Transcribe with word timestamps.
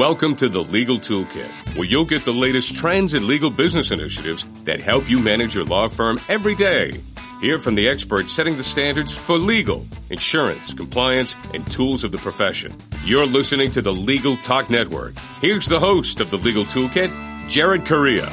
Welcome 0.00 0.34
to 0.36 0.48
the 0.48 0.62
Legal 0.62 0.96
Toolkit, 0.96 1.76
where 1.76 1.86
you'll 1.86 2.06
get 2.06 2.24
the 2.24 2.32
latest 2.32 2.74
trends 2.74 3.12
and 3.12 3.26
legal 3.26 3.50
business 3.50 3.90
initiatives 3.90 4.46
that 4.64 4.80
help 4.80 5.10
you 5.10 5.20
manage 5.20 5.54
your 5.54 5.66
law 5.66 5.88
firm 5.88 6.18
every 6.26 6.54
day. 6.54 7.02
Hear 7.42 7.58
from 7.58 7.74
the 7.74 7.86
experts 7.86 8.32
setting 8.32 8.56
the 8.56 8.64
standards 8.64 9.12
for 9.12 9.36
legal, 9.36 9.86
insurance, 10.08 10.72
compliance, 10.72 11.36
and 11.52 11.70
tools 11.70 12.02
of 12.02 12.12
the 12.12 12.16
profession. 12.16 12.74
You're 13.04 13.26
listening 13.26 13.70
to 13.72 13.82
the 13.82 13.92
Legal 13.92 14.38
Talk 14.38 14.70
Network. 14.70 15.18
Here's 15.42 15.66
the 15.66 15.78
host 15.78 16.20
of 16.20 16.30
the 16.30 16.38
Legal 16.38 16.64
Toolkit, 16.64 17.10
Jared 17.46 17.84
Correia. 17.84 18.30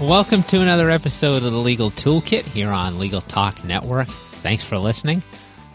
Welcome 0.00 0.44
to 0.44 0.62
another 0.62 0.88
episode 0.88 1.42
of 1.42 1.52
the 1.52 1.58
Legal 1.58 1.90
Toolkit 1.90 2.44
here 2.46 2.70
on 2.70 2.98
Legal 2.98 3.20
Talk 3.20 3.62
Network. 3.64 4.08
Thanks 4.08 4.64
for 4.64 4.78
listening. 4.78 5.22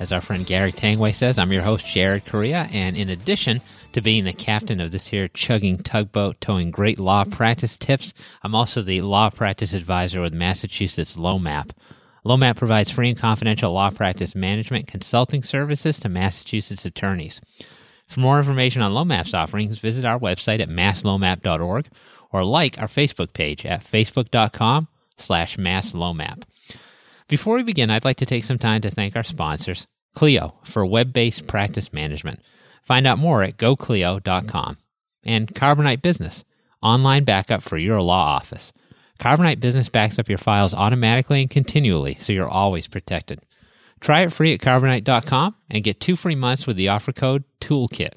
As 0.01 0.11
our 0.11 0.19
friend 0.19 0.47
Gary 0.47 0.71
Tanguay 0.71 1.13
says, 1.13 1.37
I'm 1.37 1.51
your 1.51 1.61
host, 1.61 1.85
Jared 1.85 2.25
Correia, 2.25 2.67
and 2.73 2.97
in 2.97 3.07
addition 3.07 3.61
to 3.93 4.01
being 4.01 4.23
the 4.23 4.33
captain 4.33 4.81
of 4.81 4.91
this 4.91 5.05
here 5.05 5.27
chugging 5.27 5.77
tugboat 5.77 6.41
towing 6.41 6.71
great 6.71 6.97
law 6.97 7.23
practice 7.23 7.77
tips. 7.77 8.11
I'm 8.41 8.55
also 8.55 8.81
the 8.81 9.01
law 9.01 9.29
practice 9.29 9.73
advisor 9.73 10.19
with 10.19 10.33
Massachusetts 10.33 11.17
LoMAP. 11.17 11.69
LoMAP 12.25 12.57
provides 12.57 12.89
free 12.89 13.09
and 13.09 13.17
confidential 13.19 13.73
law 13.73 13.91
practice 13.91 14.33
management 14.33 14.87
consulting 14.87 15.43
services 15.43 15.99
to 15.99 16.09
Massachusetts 16.09 16.83
attorneys. 16.83 17.39
For 18.07 18.21
more 18.21 18.39
information 18.39 18.81
on 18.81 18.93
LoMAP's 18.93 19.35
offerings, 19.35 19.77
visit 19.77 20.03
our 20.03 20.17
website 20.17 20.61
at 20.61 20.69
masslomap.org 20.69 21.89
or 22.31 22.43
like 22.43 22.81
our 22.81 22.87
Facebook 22.87 23.33
page 23.33 23.67
at 23.67 23.85
facebook.com 23.85 24.87
slash 25.17 25.57
masslomap. 25.57 26.41
Before 27.31 27.55
we 27.55 27.63
begin, 27.63 27.89
I'd 27.89 28.03
like 28.03 28.17
to 28.17 28.25
take 28.25 28.43
some 28.43 28.59
time 28.59 28.81
to 28.81 28.91
thank 28.91 29.15
our 29.15 29.23
sponsors, 29.23 29.87
Clio, 30.13 30.55
for 30.65 30.85
web-based 30.85 31.47
practice 31.47 31.93
management. 31.93 32.41
Find 32.83 33.07
out 33.07 33.19
more 33.19 33.41
at 33.41 33.55
goclio.com. 33.55 34.77
And 35.23 35.55
Carbonite 35.55 36.01
Business, 36.01 36.43
online 36.81 37.23
backup 37.23 37.63
for 37.63 37.77
your 37.77 38.01
law 38.01 38.35
office. 38.35 38.73
Carbonite 39.17 39.61
Business 39.61 39.87
backs 39.87 40.19
up 40.19 40.27
your 40.27 40.39
files 40.39 40.73
automatically 40.73 41.39
and 41.39 41.49
continually, 41.49 42.17
so 42.19 42.33
you're 42.33 42.49
always 42.49 42.87
protected. 42.87 43.39
Try 44.01 44.23
it 44.23 44.33
free 44.33 44.53
at 44.53 44.59
carbonite.com 44.59 45.55
and 45.69 45.85
get 45.85 46.01
two 46.01 46.17
free 46.17 46.35
months 46.35 46.67
with 46.67 46.75
the 46.75 46.89
offer 46.89 47.13
code 47.13 47.45
TOOLKIT. 47.61 48.11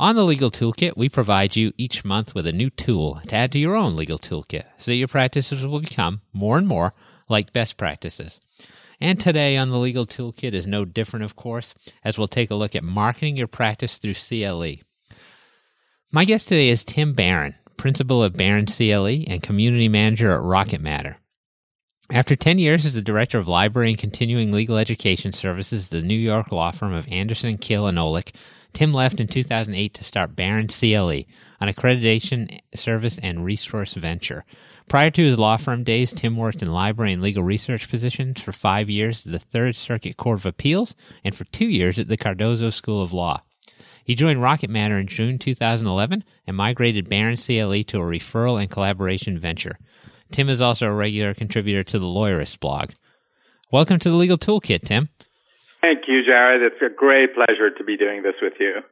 On 0.00 0.16
the 0.16 0.24
Legal 0.24 0.50
Toolkit, 0.50 0.96
we 0.96 1.08
provide 1.08 1.54
you 1.54 1.72
each 1.76 2.04
month 2.04 2.34
with 2.34 2.48
a 2.48 2.52
new 2.52 2.70
tool 2.70 3.20
to 3.28 3.36
add 3.36 3.52
to 3.52 3.60
your 3.60 3.76
own 3.76 3.94
legal 3.94 4.18
toolkit 4.18 4.64
so 4.78 4.90
your 4.90 5.06
practices 5.06 5.64
will 5.64 5.78
become 5.78 6.22
more 6.32 6.58
and 6.58 6.66
more 6.66 6.92
like 7.30 7.52
best 7.52 7.76
practices. 7.76 8.40
And 9.00 9.18
today 9.18 9.56
on 9.56 9.70
the 9.70 9.78
Legal 9.78 10.06
Toolkit 10.06 10.52
is 10.52 10.66
no 10.66 10.84
different, 10.84 11.24
of 11.24 11.36
course, 11.36 11.74
as 12.04 12.18
we'll 12.18 12.28
take 12.28 12.50
a 12.50 12.54
look 12.54 12.76
at 12.76 12.84
marketing 12.84 13.36
your 13.36 13.46
practice 13.46 13.96
through 13.96 14.14
CLE. 14.14 14.74
My 16.12 16.24
guest 16.24 16.48
today 16.48 16.68
is 16.68 16.84
Tim 16.84 17.14
Baran, 17.14 17.54
principal 17.76 18.22
of 18.22 18.36
Baran 18.36 18.66
CLE 18.66 19.24
and 19.26 19.42
community 19.42 19.88
manager 19.88 20.32
at 20.32 20.42
Rocket 20.42 20.82
Matter. 20.82 21.16
After 22.12 22.34
10 22.34 22.58
years 22.58 22.84
as 22.84 22.94
the 22.94 23.00
director 23.00 23.38
of 23.38 23.46
library 23.46 23.90
and 23.90 23.98
continuing 23.98 24.50
legal 24.50 24.76
education 24.76 25.32
services 25.32 25.86
at 25.86 25.90
the 25.90 26.02
New 26.02 26.18
York 26.18 26.50
law 26.50 26.72
firm 26.72 26.92
of 26.92 27.06
Anderson, 27.08 27.56
Kill, 27.56 27.86
and 27.86 27.96
Olick, 27.96 28.34
Tim 28.72 28.94
left 28.94 29.20
in 29.20 29.26
2008 29.26 29.94
to 29.94 30.04
start 30.04 30.36
Baran 30.36 30.68
CLE, 30.68 31.24
an 31.60 31.72
accreditation 31.72 32.60
service 32.74 33.18
and 33.22 33.44
resource 33.44 33.94
venture. 33.94 34.44
Prior 34.88 35.10
to 35.10 35.24
his 35.24 35.38
law 35.38 35.56
firm 35.56 35.84
days, 35.84 36.12
Tim 36.12 36.36
worked 36.36 36.62
in 36.62 36.72
library 36.72 37.12
and 37.12 37.22
legal 37.22 37.42
research 37.42 37.88
positions 37.88 38.40
for 38.40 38.52
five 38.52 38.90
years 38.90 39.24
at 39.26 39.32
the 39.32 39.38
Third 39.38 39.76
Circuit 39.76 40.16
Court 40.16 40.38
of 40.38 40.46
Appeals 40.46 40.94
and 41.22 41.34
for 41.34 41.44
two 41.44 41.66
years 41.66 41.98
at 41.98 42.08
the 42.08 42.16
Cardozo 42.16 42.70
School 42.70 43.02
of 43.02 43.12
Law. 43.12 43.42
He 44.04 44.14
joined 44.14 44.42
Rocket 44.42 44.70
Matter 44.70 44.98
in 44.98 45.06
June 45.06 45.38
2011 45.38 46.24
and 46.46 46.56
migrated 46.56 47.08
Baran 47.08 47.36
CLE 47.36 47.84
to 47.84 47.98
a 47.98 48.04
referral 48.04 48.60
and 48.60 48.68
collaboration 48.68 49.38
venture. 49.38 49.78
Tim 50.32 50.48
is 50.48 50.60
also 50.60 50.86
a 50.86 50.92
regular 50.92 51.34
contributor 51.34 51.84
to 51.84 51.98
the 51.98 52.06
Lawyerist 52.06 52.60
blog. 52.60 52.90
Welcome 53.70 54.00
to 54.00 54.10
the 54.10 54.16
Legal 54.16 54.38
Toolkit, 54.38 54.84
Tim. 54.84 55.08
Thank 55.80 56.08
you, 56.08 56.22
Jared. 56.24 56.62
It's 56.62 56.82
a 56.82 56.94
great 56.94 57.34
pleasure 57.34 57.70
to 57.70 57.84
be 57.84 57.96
doing 57.96 58.22
this 58.22 58.34
with 58.42 58.54
you. 58.60 58.82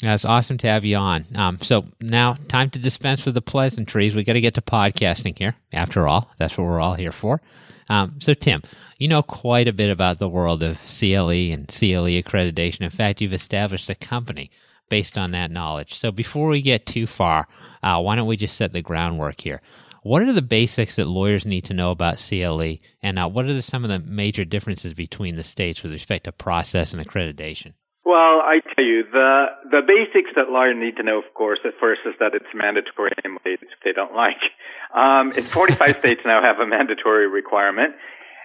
That's 0.00 0.24
awesome 0.24 0.58
to 0.58 0.66
have 0.66 0.84
you 0.84 0.96
on. 0.96 1.26
Um, 1.34 1.58
so 1.62 1.84
now, 2.00 2.36
time 2.48 2.70
to 2.70 2.78
dispense 2.78 3.24
with 3.24 3.34
the 3.34 3.42
pleasantries. 3.42 4.14
We 4.14 4.24
got 4.24 4.32
to 4.32 4.40
get 4.40 4.54
to 4.54 4.60
podcasting 4.60 5.38
here. 5.38 5.54
After 5.72 6.08
all, 6.08 6.30
that's 6.38 6.58
what 6.58 6.64
we're 6.66 6.80
all 6.80 6.94
here 6.94 7.12
for. 7.12 7.40
Um, 7.88 8.18
so, 8.20 8.34
Tim, 8.34 8.62
you 8.98 9.08
know 9.08 9.22
quite 9.22 9.68
a 9.68 9.72
bit 9.72 9.90
about 9.90 10.18
the 10.18 10.28
world 10.28 10.62
of 10.62 10.78
CLE 10.86 11.30
and 11.30 11.68
CLE 11.68 12.20
accreditation. 12.20 12.80
In 12.80 12.90
fact, 12.90 13.20
you've 13.20 13.32
established 13.32 13.88
a 13.88 13.94
company 13.94 14.50
based 14.88 15.16
on 15.16 15.30
that 15.30 15.50
knowledge. 15.50 15.94
So, 15.94 16.10
before 16.10 16.48
we 16.48 16.60
get 16.60 16.86
too 16.86 17.06
far, 17.06 17.46
uh, 17.82 18.00
why 18.00 18.16
don't 18.16 18.26
we 18.26 18.36
just 18.36 18.56
set 18.56 18.72
the 18.72 18.82
groundwork 18.82 19.40
here? 19.40 19.60
What 20.04 20.20
are 20.20 20.34
the 20.34 20.42
basics 20.42 20.96
that 20.96 21.08
lawyers 21.08 21.46
need 21.46 21.64
to 21.64 21.72
know 21.72 21.90
about 21.90 22.20
CLE, 22.20 22.76
and 23.00 23.18
uh, 23.18 23.26
what 23.26 23.46
are 23.46 23.54
the, 23.54 23.62
some 23.62 23.84
of 23.84 23.88
the 23.88 23.98
major 23.98 24.44
differences 24.44 24.92
between 24.92 25.36
the 25.36 25.42
states 25.42 25.82
with 25.82 25.92
respect 25.92 26.24
to 26.24 26.32
process 26.32 26.92
and 26.92 27.00
accreditation? 27.00 27.72
Well, 28.04 28.44
I 28.44 28.60
tell 28.76 28.84
you, 28.84 29.04
the 29.10 29.46
the 29.70 29.80
basics 29.80 30.28
that 30.36 30.52
lawyers 30.52 30.76
need 30.76 30.98
to 30.98 31.02
know, 31.02 31.16
of 31.16 31.32
course, 31.32 31.60
at 31.64 31.72
first 31.80 32.02
is 32.04 32.12
that 32.20 32.34
it's 32.34 32.52
mandatory 32.52 33.12
in 33.24 33.38
ways 33.46 33.56
they 33.82 33.96
don't 33.96 34.12
like. 34.12 34.44
Um, 34.92 35.32
45 35.32 35.96
states 36.00 36.20
now 36.26 36.42
have 36.42 36.60
a 36.60 36.68
mandatory 36.68 37.26
requirement, 37.26 37.96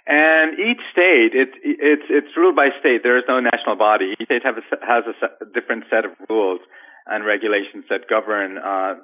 and 0.08 0.56
each 0.56 0.80
state 0.96 1.36
it's 1.36 1.60
it's 1.60 2.08
it's 2.08 2.38
ruled 2.38 2.56
by 2.56 2.70
state. 2.80 3.04
There 3.04 3.18
is 3.18 3.28
no 3.28 3.42
national 3.42 3.76
body. 3.76 4.16
Each 4.16 4.32
state 4.32 4.48
have 4.48 4.56
a, 4.56 4.64
has 4.80 5.04
a, 5.12 5.44
different 5.52 5.92
set 5.92 6.06
of 6.06 6.12
rules 6.30 6.62
and 7.10 7.26
regulations 7.26 7.86
that 7.90 8.10
govern 8.10 8.58
uh, 8.58 8.96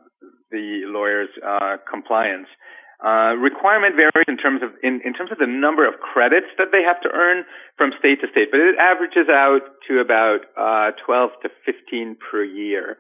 the 0.51 0.85
lawyer's 0.85 1.29
uh, 1.45 1.77
compliance. 1.89 2.47
Uh, 3.03 3.35
requirement 3.35 3.95
varies 3.95 4.25
in 4.27 4.37
terms 4.37 4.63
of 4.63 4.71
in, 4.81 5.01
in 5.03 5.13
terms 5.13 5.29
of 5.31 5.37
the 5.37 5.45
number 5.47 5.85
of 5.85 5.99
credits 5.99 6.47
that 6.57 6.71
they 6.71 6.81
have 6.81 7.01
to 7.01 7.09
earn 7.11 7.43
from 7.77 7.91
state 7.99 8.21
to 8.21 8.27
state, 8.31 8.47
but 8.51 8.59
it 8.59 8.75
averages 8.79 9.27
out 9.29 9.61
to 9.87 9.99
about 9.99 10.47
uh, 10.55 10.95
12 11.05 11.29
to 11.43 11.49
15 11.65 12.15
per 12.31 12.43
year. 12.43 12.97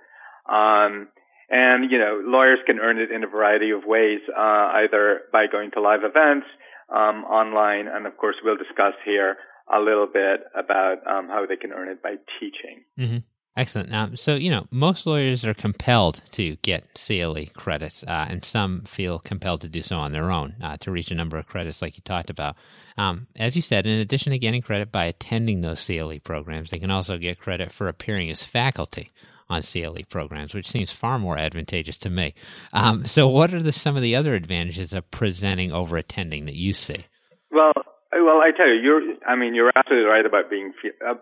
Um, 0.51 1.07
and 1.49 1.89
you 1.89 1.97
know, 1.97 2.21
lawyers 2.25 2.59
can 2.65 2.79
earn 2.79 2.99
it 2.99 3.09
in 3.09 3.23
a 3.23 3.27
variety 3.27 3.71
of 3.71 3.85
ways, 3.85 4.19
uh, 4.29 4.83
either 4.83 5.21
by 5.31 5.45
going 5.49 5.71
to 5.71 5.81
live 5.81 6.01
events, 6.03 6.47
um, 6.91 7.23
online, 7.23 7.87
and 7.87 8.05
of 8.05 8.17
course, 8.17 8.35
we'll 8.43 8.57
discuss 8.57 8.93
here 9.05 9.37
a 9.73 9.79
little 9.79 10.07
bit 10.11 10.41
about 10.53 10.97
um, 11.07 11.27
how 11.27 11.45
they 11.47 11.55
can 11.55 11.71
earn 11.71 11.89
it 11.89 12.03
by 12.03 12.15
teaching. 12.39 12.83
Mm-hmm. 12.99 13.17
Excellent. 13.57 13.93
Um, 13.93 14.17
so, 14.17 14.35
you 14.35 14.51
know, 14.51 14.67
most 14.69 15.05
lawyers 15.05 15.45
are 15.45 15.53
compelled 15.53 16.21
to 16.33 16.57
get 16.57 16.83
CLE 16.93 17.45
credits, 17.53 18.03
uh, 18.03 18.25
and 18.29 18.43
some 18.43 18.81
feel 18.81 19.19
compelled 19.19 19.61
to 19.61 19.69
do 19.69 19.81
so 19.81 19.95
on 19.95 20.11
their 20.11 20.29
own 20.29 20.55
uh, 20.61 20.75
to 20.77 20.91
reach 20.91 21.09
a 21.09 21.15
number 21.15 21.37
of 21.37 21.47
credits, 21.47 21.81
like 21.81 21.95
you 21.95 22.01
talked 22.03 22.29
about. 22.29 22.57
Um, 22.97 23.27
as 23.37 23.55
you 23.55 23.61
said, 23.61 23.87
in 23.87 23.99
addition 23.99 24.33
to 24.33 24.39
getting 24.39 24.61
credit 24.61 24.91
by 24.91 25.05
attending 25.05 25.61
those 25.61 25.85
CLE 25.85 26.19
programs, 26.21 26.69
they 26.69 26.79
can 26.79 26.91
also 26.91 27.17
get 27.17 27.39
credit 27.39 27.71
for 27.71 27.87
appearing 27.87 28.29
as 28.29 28.43
faculty 28.43 29.11
on 29.49 29.61
CLE 29.61 29.99
programs, 30.09 30.53
which 30.53 30.69
seems 30.69 30.91
far 30.91 31.17
more 31.17 31.37
advantageous 31.37 31.97
to 31.97 32.09
me. 32.09 32.33
Um, 32.73 33.05
so, 33.05 33.27
what 33.27 33.53
are 33.53 33.61
the, 33.61 33.71
some 33.71 33.95
of 33.95 34.01
the 34.01 34.17
other 34.17 34.35
advantages 34.35 34.91
of 34.91 35.09
presenting 35.11 35.71
over 35.71 35.95
attending 35.95 36.45
that 36.45 36.55
you 36.55 36.73
see? 36.73 37.05
Well, 37.51 37.71
well, 38.11 38.41
I 38.41 38.51
tell 38.55 38.67
you, 38.67 38.81
you're. 38.81 39.01
I 39.25 39.35
mean, 39.35 39.55
you're 39.55 39.71
absolutely 39.75 40.09
right 40.09 40.25
about 40.25 40.49
being 40.49 40.73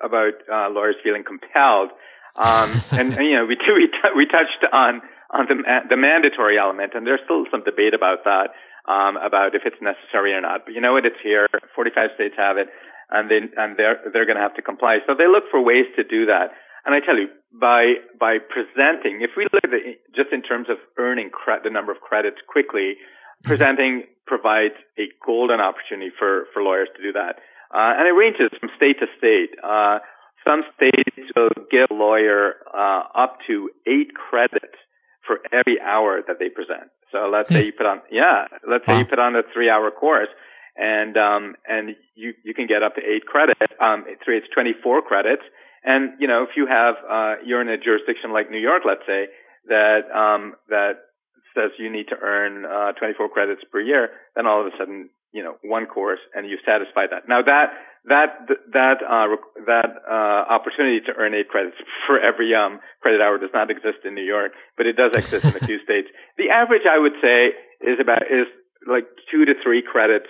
about 0.03 0.33
uh, 0.51 0.69
lawyers 0.69 0.95
feeling 1.03 1.23
compelled 1.23 1.89
um, 2.35 2.69
and, 2.91 3.13
and, 3.13 3.25
you 3.25 3.35
know, 3.35 3.45
we 3.45 3.57
we 3.57 3.89
we 4.15 4.25
touched 4.25 4.63
on 4.71 5.01
on 5.31 5.45
the 5.49 5.57
the 5.89 5.97
mandatory 5.97 6.57
element, 6.57 6.93
and 6.93 7.05
there's 7.05 7.21
still 7.25 7.45
some 7.51 7.63
debate 7.63 7.93
about 7.93 8.23
that, 8.25 8.53
um, 8.89 9.17
about 9.17 9.55
if 9.55 9.63
it's 9.65 9.81
necessary 9.81 10.33
or 10.33 10.41
not. 10.41 10.65
But 10.65 10.73
you 10.73 10.81
know 10.81 10.93
what? 10.93 11.05
It's 11.05 11.19
here. 11.21 11.47
45 11.75 12.09
states 12.15 12.35
have 12.37 12.57
it, 12.57 12.69
and 13.09 13.29
they 13.29 13.41
and 13.57 13.77
they're 13.77 14.01
they're 14.11 14.25
going 14.25 14.37
to 14.37 14.45
have 14.45 14.55
to 14.55 14.61
comply. 14.61 14.99
So 15.05 15.13
they 15.17 15.27
look 15.27 15.45
for 15.49 15.61
ways 15.61 15.85
to 15.95 16.03
do 16.03 16.25
that. 16.25 16.53
And 16.85 16.93
I 16.93 16.99
tell 16.99 17.15
you, 17.15 17.29
by 17.53 18.01
by 18.19 18.37
presenting, 18.43 19.21
if 19.21 19.37
we 19.37 19.47
look 19.53 19.63
at 19.63 19.73
it 19.73 20.01
just 20.15 20.33
in 20.33 20.41
terms 20.41 20.67
of 20.69 20.77
earning 20.97 21.29
cre- 21.29 21.63
the 21.63 21.69
number 21.69 21.91
of 21.91 22.01
credits 22.01 22.37
quickly, 22.47 22.97
presenting 23.43 24.03
provides 24.25 24.75
a 24.97 25.07
golden 25.25 25.61
opportunity 25.61 26.11
for 26.17 26.45
for 26.53 26.61
lawyers 26.61 26.89
to 26.97 27.01
do 27.01 27.13
that. 27.13 27.39
Uh, 27.73 27.97
and 27.97 28.05
it 28.05 28.13
ranges 28.13 28.53
from 28.59 28.69
state 28.77 28.99
to 28.99 29.07
state. 29.17 29.57
Uh, 29.63 29.97
some 30.45 30.63
states 30.75 31.31
will 31.35 31.49
give 31.71 31.87
a 31.89 31.93
lawyer 31.93 32.55
uh, 32.73 33.03
up 33.15 33.37
to 33.47 33.69
eight 33.87 34.13
credits 34.13 34.77
for 35.25 35.39
every 35.51 35.79
hour 35.79 36.21
that 36.27 36.37
they 36.39 36.49
present. 36.49 36.91
So 37.11 37.29
let's 37.31 37.49
say 37.49 37.61
hmm. 37.61 37.65
you 37.67 37.73
put 37.73 37.85
on, 37.85 38.01
yeah, 38.11 38.47
let's 38.67 38.85
say 38.85 38.97
you 38.97 39.05
put 39.05 39.19
on 39.19 39.35
a 39.35 39.43
three-hour 39.53 39.91
course, 39.91 40.29
and 40.75 41.15
um, 41.15 41.55
and 41.67 41.95
you 42.15 42.33
you 42.43 42.53
can 42.53 42.65
get 42.65 42.81
up 42.81 42.95
to 42.95 43.01
eight 43.01 43.25
credits. 43.25 43.61
Um, 43.79 44.05
three, 44.25 44.37
it's 44.37 44.47
24 44.53 45.03
credits. 45.03 45.43
And 45.83 46.13
you 46.19 46.27
know, 46.27 46.43
if 46.43 46.55
you 46.55 46.65
have 46.65 46.95
uh, 47.09 47.35
you're 47.45 47.61
in 47.61 47.69
a 47.69 47.77
jurisdiction 47.77 48.33
like 48.33 48.49
New 48.49 48.59
York, 48.59 48.83
let's 48.85 49.05
say 49.05 49.27
that 49.67 50.09
um, 50.09 50.55
that 50.69 51.13
says 51.53 51.71
you 51.77 51.91
need 51.91 52.07
to 52.09 52.17
earn 52.19 52.65
uh, 52.65 52.93
24 52.93 53.29
credits 53.29 53.61
per 53.71 53.79
year, 53.79 54.09
then 54.35 54.47
all 54.47 54.61
of 54.61 54.67
a 54.67 54.75
sudden, 54.77 55.09
you 55.33 55.43
know, 55.43 55.57
one 55.63 55.85
course 55.85 56.21
and 56.33 56.47
you 56.47 56.57
satisfy 56.65 57.09
that. 57.09 57.27
Now 57.27 57.41
that 57.41 57.73
that 58.05 58.47
that 58.71 58.97
uh, 59.01 59.35
that 59.65 59.91
uh, 60.05 60.41
opportunity 60.51 60.99
to 61.07 61.11
earn 61.17 61.33
eight 61.33 61.49
credits 61.49 61.75
for 62.07 62.19
every 62.19 62.53
um, 62.53 62.79
credit 63.01 63.19
hour 63.19 63.37
does 63.37 63.51
not 63.53 63.71
exist 63.71 64.05
in 64.05 64.15
New 64.15 64.25
York, 64.25 64.51
but 64.77 64.85
it 64.85 64.95
does 64.95 65.11
exist 65.15 65.45
in 65.45 65.55
a 65.55 65.65
few 65.65 65.79
states. 65.87 66.07
The 66.37 66.49
average, 66.49 66.83
I 66.89 66.99
would 66.99 67.17
say, 67.21 67.57
is 67.81 67.99
about 67.99 68.23
is 68.29 68.47
like 68.87 69.07
two 69.31 69.45
to 69.45 69.53
three 69.63 69.81
credits 69.81 70.27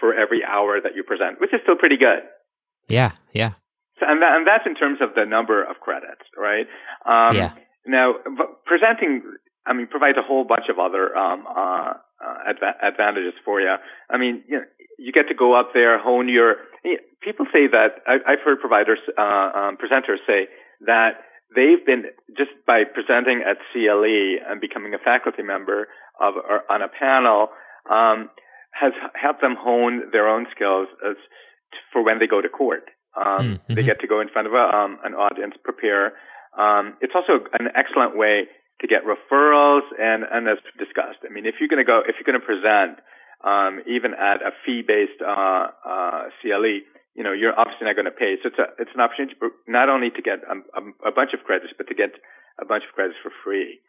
for 0.00 0.14
every 0.14 0.42
hour 0.44 0.80
that 0.80 0.94
you 0.94 1.02
present, 1.02 1.40
which 1.40 1.52
is 1.52 1.60
still 1.62 1.76
pretty 1.76 1.96
good. 1.96 2.22
Yeah, 2.88 3.12
yeah. 3.32 3.58
So, 3.98 4.06
and, 4.06 4.22
that, 4.22 4.36
and 4.36 4.46
that's 4.46 4.66
in 4.66 4.74
terms 4.74 4.98
of 5.00 5.14
the 5.14 5.24
number 5.24 5.64
of 5.64 5.80
credits, 5.80 6.22
right? 6.36 6.66
Um, 7.04 7.34
yeah. 7.34 7.52
Now, 7.86 8.14
presenting, 8.66 9.22
I 9.66 9.72
mean, 9.72 9.86
provides 9.86 10.18
a 10.18 10.22
whole 10.22 10.44
bunch 10.44 10.66
of 10.70 10.78
other 10.78 11.16
um, 11.16 11.44
uh, 11.48 11.94
uh, 12.24 12.52
adva- 12.52 12.78
advantages 12.82 13.34
for 13.44 13.60
you. 13.60 13.74
I 14.10 14.16
mean, 14.16 14.42
you 14.48 14.58
know, 14.58 14.64
you 14.98 15.12
get 15.12 15.28
to 15.28 15.34
go 15.34 15.58
up 15.58 15.70
there, 15.74 15.98
hone 15.98 16.28
your. 16.28 16.56
People 17.20 17.46
say 17.52 17.66
that 17.66 18.00
I, 18.06 18.30
have 18.30 18.44
heard 18.44 18.60
providers, 18.60 18.98
uh, 19.18 19.20
um, 19.20 19.76
presenters 19.76 20.22
say 20.26 20.48
that 20.86 21.26
they've 21.54 21.84
been 21.84 22.04
just 22.36 22.50
by 22.66 22.84
presenting 22.84 23.42
at 23.42 23.58
CLE 23.72 24.38
and 24.48 24.60
becoming 24.60 24.94
a 24.94 24.98
faculty 24.98 25.42
member 25.42 25.88
of 26.20 26.34
or 26.36 26.62
on 26.70 26.82
a 26.82 26.88
panel 26.88 27.48
um, 27.90 28.30
has 28.70 28.92
helped 29.14 29.40
them 29.40 29.56
hone 29.58 30.10
their 30.12 30.28
own 30.28 30.46
skills 30.54 30.88
as 31.04 31.16
for 31.92 32.04
when 32.04 32.18
they 32.18 32.26
go 32.26 32.40
to 32.40 32.48
court. 32.48 32.88
Um, 33.16 33.58
mm-hmm. 33.58 33.74
They 33.74 33.82
get 33.82 34.00
to 34.00 34.06
go 34.06 34.20
in 34.20 34.28
front 34.28 34.46
of 34.46 34.54
a, 34.54 34.64
um, 34.76 34.98
an 35.04 35.14
audience, 35.14 35.54
prepare. 35.64 36.12
Um, 36.58 36.94
it's 37.00 37.14
also 37.14 37.44
an 37.58 37.68
excellent 37.74 38.16
way 38.16 38.48
to 38.80 38.86
get 38.86 39.02
referrals 39.08 39.86
and, 39.98 40.24
and 40.28 40.48
as 40.48 40.58
discussed. 40.78 41.24
I 41.24 41.32
mean, 41.32 41.46
if 41.46 41.56
you're 41.60 41.68
going 41.68 41.80
to 41.80 41.88
go, 41.88 42.02
if 42.04 42.16
you're 42.20 42.28
going 42.28 42.40
to 42.40 42.44
present, 42.44 43.00
um, 43.44 43.80
even 43.88 44.12
at 44.12 44.44
a 44.44 44.52
fee-based 44.64 45.20
uh, 45.24 45.72
uh, 45.84 46.28
CLE, 46.40 46.84
you 47.16 47.24
know, 47.24 47.32
you're 47.32 47.56
obviously 47.56 47.88
not 47.88 47.96
going 47.96 48.10
to 48.10 48.12
pay. 48.12 48.36
So 48.42 48.52
it's 48.52 48.60
a, 48.60 48.68
it's 48.76 48.92
an 48.92 49.00
opportunity 49.00 49.36
not 49.66 49.88
only 49.88 50.10
to 50.10 50.20
get 50.20 50.44
a, 50.44 50.60
a, 50.76 51.08
a 51.08 51.12
bunch 51.12 51.32
of 51.32 51.40
credits, 51.44 51.72
but 51.76 51.88
to 51.88 51.94
get 51.94 52.12
a 52.60 52.64
bunch 52.64 52.84
of 52.84 52.92
credits 52.92 53.16
for 53.22 53.32
free. 53.44 53.80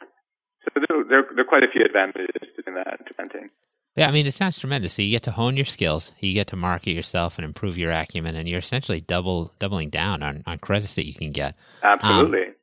So 0.64 0.80
there, 0.80 1.04
there, 1.04 1.24
there 1.36 1.44
are 1.44 1.48
quite 1.48 1.64
a 1.64 1.72
few 1.72 1.84
advantages 1.84 2.32
to 2.40 2.72
that, 2.76 3.04
to 3.04 3.14
presenting. 3.14 3.50
Yeah, 3.96 4.08
I 4.08 4.12
mean, 4.12 4.28
it 4.28 4.34
sounds 4.34 4.60
tremendous. 4.60 4.94
So 4.94 5.02
you 5.02 5.10
get 5.10 5.24
to 5.24 5.32
hone 5.32 5.58
your 5.58 5.66
skills, 5.66 6.12
you 6.20 6.34
get 6.34 6.48
to 6.48 6.56
market 6.56 6.92
yourself 6.92 7.38
and 7.38 7.46
improve 7.46 7.78
your 7.78 7.92
acumen, 7.92 8.36
and 8.36 8.48
you're 8.48 8.60
essentially 8.60 9.02
double 9.02 9.54
doubling 9.60 9.90
down 9.90 10.22
on, 10.22 10.44
on 10.46 10.60
credits 10.60 10.96
that 10.96 11.08
you 11.08 11.16
can 11.16 11.32
get. 11.32 11.56
Absolutely. 11.84 12.44
Um, 12.44 12.54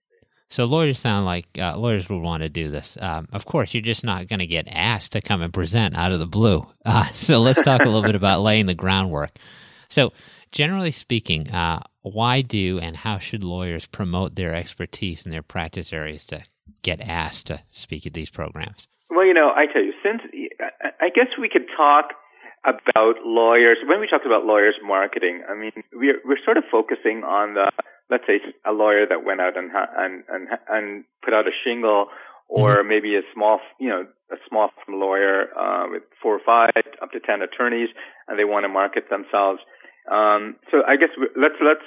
so 0.51 0.65
lawyers 0.65 0.99
sound 0.99 1.25
like 1.27 1.47
uh, 1.59 1.77
lawyers 1.77 2.09
would 2.09 2.21
want 2.21 2.43
to 2.43 2.49
do 2.49 2.71
this. 2.71 2.97
Um, 3.01 3.29
of 3.33 3.45
course, 3.45 3.75
you're 3.75 3.83
just 3.83 4.05
not 4.05 4.29
going 4.29 4.39
to 4.39 4.47
get 4.47 4.67
asked 4.69 5.13
to 5.13 5.21
come 5.21 5.43
and 5.43 5.53
present 5.53 5.97
out 5.97 6.13
of 6.13 6.19
the 6.19 6.27
blue. 6.27 6.67
Uh, 6.87 7.07
so 7.15 7.41
let's 7.41 7.63
talk 7.63 7.81
a 7.81 7.87
little 7.87 8.03
bit 8.03 8.15
about 8.15 8.43
laying 8.43 8.67
the 8.67 8.75
groundwork. 8.75 9.31
So, 9.89 10.13
generally 10.53 10.93
speaking, 10.93 11.49
uh, 11.49 11.83
why 12.03 12.43
do 12.43 12.79
and 12.79 12.95
how 12.95 13.19
should 13.19 13.43
lawyers 13.43 13.87
promote 13.87 14.35
their 14.35 14.55
expertise 14.55 15.25
in 15.25 15.33
their 15.33 15.43
practice 15.43 15.95
areas 15.95 16.27
to 16.27 16.45
get 16.83 17.01
asked 17.01 17.47
to 17.47 17.63
speak 17.71 18.05
at 18.05 18.13
these 18.13 18.29
programs? 18.29 18.87
Well, 19.09 19.25
you 19.25 19.33
know, 19.33 19.49
I 19.49 19.65
tell 19.73 19.83
you, 19.83 19.95
since 20.03 20.21
I 21.01 21.09
guess 21.09 21.29
we 21.41 21.49
could 21.49 21.67
talk 21.75 22.11
about 22.65 23.17
lawyers 23.25 23.79
when 23.87 24.01
we 24.01 24.07
talked 24.07 24.27
about 24.27 24.45
lawyers 24.45 24.75
marketing. 24.83 25.43
I 25.49 25.55
mean, 25.55 25.73
we're 25.93 26.21
we're 26.25 26.43
sort 26.45 26.57
of 26.57 26.65
focusing 26.71 27.23
on 27.25 27.55
the 27.55 27.71
let's 28.11 28.25
say 28.27 28.41
a 28.67 28.73
lawyer 28.73 29.07
that 29.09 29.25
went 29.25 29.41
out 29.41 29.57
and 29.57 29.71
and 29.75 30.25
and, 30.29 30.49
and 30.69 31.05
put 31.25 31.35
out 31.35 31.47
a 31.47 31.55
shingle, 31.65 32.07
or 32.49 32.79
mm-hmm. 32.79 32.89
maybe 32.89 33.17
a 33.17 33.23
small 33.35 33.61
you 33.79 33.89
know 33.89 34.07
a 34.33 34.37
small 34.49 34.71
lawyer 34.89 35.49
uh, 35.59 35.87
with 35.91 36.03
four 36.23 36.35
or 36.35 36.45
five 36.45 36.73
up 37.03 37.13
to 37.13 37.21
ten 37.21 37.43
attorneys, 37.43 37.89
and 38.29 38.39
they 38.39 38.45
want 38.45 38.65
to 38.65 38.69
market 38.69 39.11
themselves. 39.11 39.61
Um, 40.11 40.57
so 40.71 40.83
I 40.87 40.97
guess 40.97 41.11
let's 41.37 41.57
let's 41.61 41.85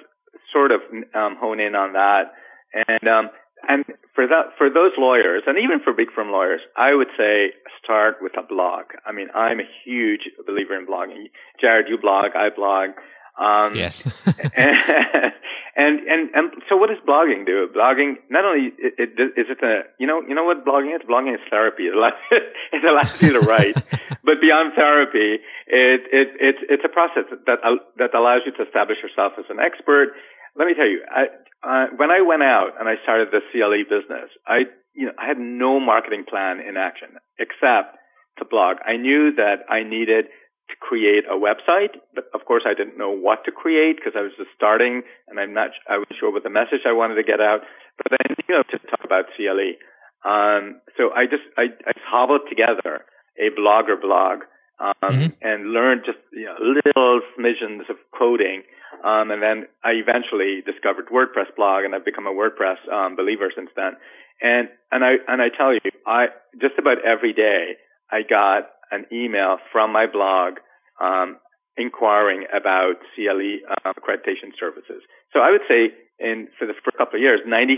sort 0.52 0.72
of 0.72 0.82
um, 1.14 1.36
hone 1.40 1.60
in 1.60 1.76
on 1.76 1.94
that. 1.94 2.34
And 2.74 3.08
um, 3.08 3.30
and 3.68 3.86
for 4.14 4.28
that, 4.28 4.54
for 4.58 4.70
those 4.70 4.92
lawyers, 4.98 5.44
and 5.48 5.58
even 5.58 5.80
for 5.84 5.94
big 5.94 6.12
firm 6.14 6.32
lawyers, 6.32 6.62
I 6.76 6.94
would 6.94 7.10
say 7.18 7.54
start 7.84 8.18
with 8.22 8.34
a 8.38 8.46
blog. 8.46 8.94
I 9.06 9.12
mean, 9.12 9.28
I'm 9.34 9.60
a 9.60 9.70
huge 9.84 10.30
believer 10.46 10.78
in 10.78 10.86
blogging. 10.86 11.30
Jared, 11.60 11.88
you 11.90 11.98
blog, 11.98 12.36
I 12.36 12.50
blog. 12.56 12.92
Um, 13.38 13.76
yes. 13.76 14.04
and, 14.26 14.52
and, 15.78 16.00
and 16.10 16.22
and 16.34 16.46
so, 16.68 16.76
what 16.76 16.90
does 16.90 16.98
blogging 17.08 17.46
do? 17.46 17.70
Blogging 17.70 18.18
not 18.30 18.46
only 18.46 18.74
it, 18.82 18.98
it, 18.98 19.10
is 19.38 19.46
it 19.46 19.62
a 19.62 19.86
you 20.00 20.08
know 20.08 20.22
you 20.28 20.34
know 20.34 20.44
what 20.44 20.66
blogging 20.66 20.96
is? 20.96 21.06
Blogging 21.06 21.36
is 21.36 21.42
therapy. 21.50 21.84
It 21.86 21.94
allows, 21.94 22.18
it 22.74 22.84
allows 22.84 23.22
you 23.22 23.34
to 23.34 23.42
write, 23.42 23.78
but 24.26 24.42
beyond 24.42 24.74
therapy, 24.74 25.38
it 25.68 26.02
it 26.10 26.28
it's 26.42 26.62
it's 26.68 26.84
a 26.84 26.90
process 26.90 27.30
that 27.30 27.60
that 27.98 28.16
allows 28.16 28.42
you 28.46 28.52
to 28.58 28.66
establish 28.66 28.98
yourself 29.04 29.34
as 29.38 29.46
an 29.50 29.60
expert. 29.60 30.18
Let 30.58 30.66
me 30.66 30.74
tell 30.74 30.90
you, 30.90 31.06
I, 31.06 31.30
uh, 31.62 31.86
when 31.96 32.10
I 32.10 32.22
went 32.22 32.42
out 32.42 32.74
and 32.80 32.90
I 32.90 32.96
started 33.04 33.30
the 33.30 33.46
CLE 33.54 33.86
business, 33.86 34.34
I 34.48 34.66
you 34.96 35.06
know 35.06 35.14
I 35.22 35.28
had 35.28 35.38
no 35.38 35.80
marketing 35.80 36.26
plan 36.28 36.60
in 36.60 36.76
action 36.76 37.22
except 37.38 38.02
to 38.40 38.46
blog. 38.46 38.78
I 38.82 38.98
knew 38.98 39.30
that 39.38 39.62
I 39.70 39.84
needed 39.84 40.26
to 40.70 40.76
create 40.80 41.24
a 41.26 41.36
website, 41.36 41.96
but 42.14 42.26
of 42.34 42.46
course 42.46 42.64
I 42.66 42.74
didn't 42.74 42.98
know 42.98 43.12
what 43.12 43.46
to 43.46 43.52
create 43.52 43.98
because 43.98 44.14
I 44.16 44.22
was 44.22 44.32
just 44.38 44.52
starting 44.56 45.02
and 45.28 45.40
I'm 45.40 45.54
not 45.54 45.72
I 45.90 45.98
was 45.98 46.08
sure 46.20 46.32
what 46.32 46.44
the 46.44 46.50
message 46.50 46.84
I 46.86 46.94
wanted 46.94 47.16
to 47.16 47.24
get 47.24 47.40
out. 47.40 47.62
But 47.98 48.18
then 48.18 48.36
you 48.48 48.56
know 48.56 48.64
to 48.64 48.78
talk 48.88 49.04
about 49.04 49.26
CLE. 49.36 49.80
Um, 50.28 50.82
so 50.98 51.12
I 51.16 51.26
just 51.26 51.44
I, 51.58 51.72
I 51.88 51.94
hobbled 52.04 52.50
together 52.50 53.06
a 53.38 53.54
blogger 53.58 54.00
blog 54.00 54.44
um, 54.80 54.94
mm-hmm. 55.04 55.34
and 55.42 55.72
learned 55.72 56.04
just 56.06 56.20
you 56.32 56.46
know, 56.46 56.56
little 56.60 57.22
smidgens 57.38 57.90
of 57.90 57.98
coding. 58.18 58.64
Um, 59.04 59.32
and 59.32 59.42
then 59.42 59.66
I 59.84 59.92
eventually 59.98 60.62
discovered 60.66 61.10
WordPress 61.14 61.54
blog, 61.56 61.86
and 61.86 61.94
I've 61.94 62.06
become 62.06 62.26
a 62.26 62.34
WordPress 62.34 62.82
um, 62.92 63.16
believer 63.16 63.52
since 63.56 63.70
then. 63.76 63.94
And 64.42 64.70
and 64.92 65.04
I 65.04 65.16
and 65.28 65.42
I 65.42 65.50
tell 65.50 65.74
you, 65.74 65.92
I 66.06 66.28
just 66.60 66.78
about 66.78 66.98
every 67.06 67.34
day 67.34 67.78
I 68.12 68.22
got 68.28 68.70
an 68.92 69.06
email 69.12 69.58
from 69.72 69.92
my 69.92 70.06
blog 70.06 70.60
um, 71.02 71.38
inquiring 71.78 72.46
about 72.56 72.96
CLE 73.16 73.62
uh, 73.70 73.94
accreditation 73.94 74.52
services. 74.60 75.04
So 75.34 75.40
I 75.40 75.52
would 75.52 75.66
say, 75.68 75.94
in 76.20 76.48
for 76.58 76.66
the 76.66 76.74
first 76.74 76.98
couple 76.98 77.18
of 77.18 77.22
years, 77.22 77.42
90% 77.48 77.78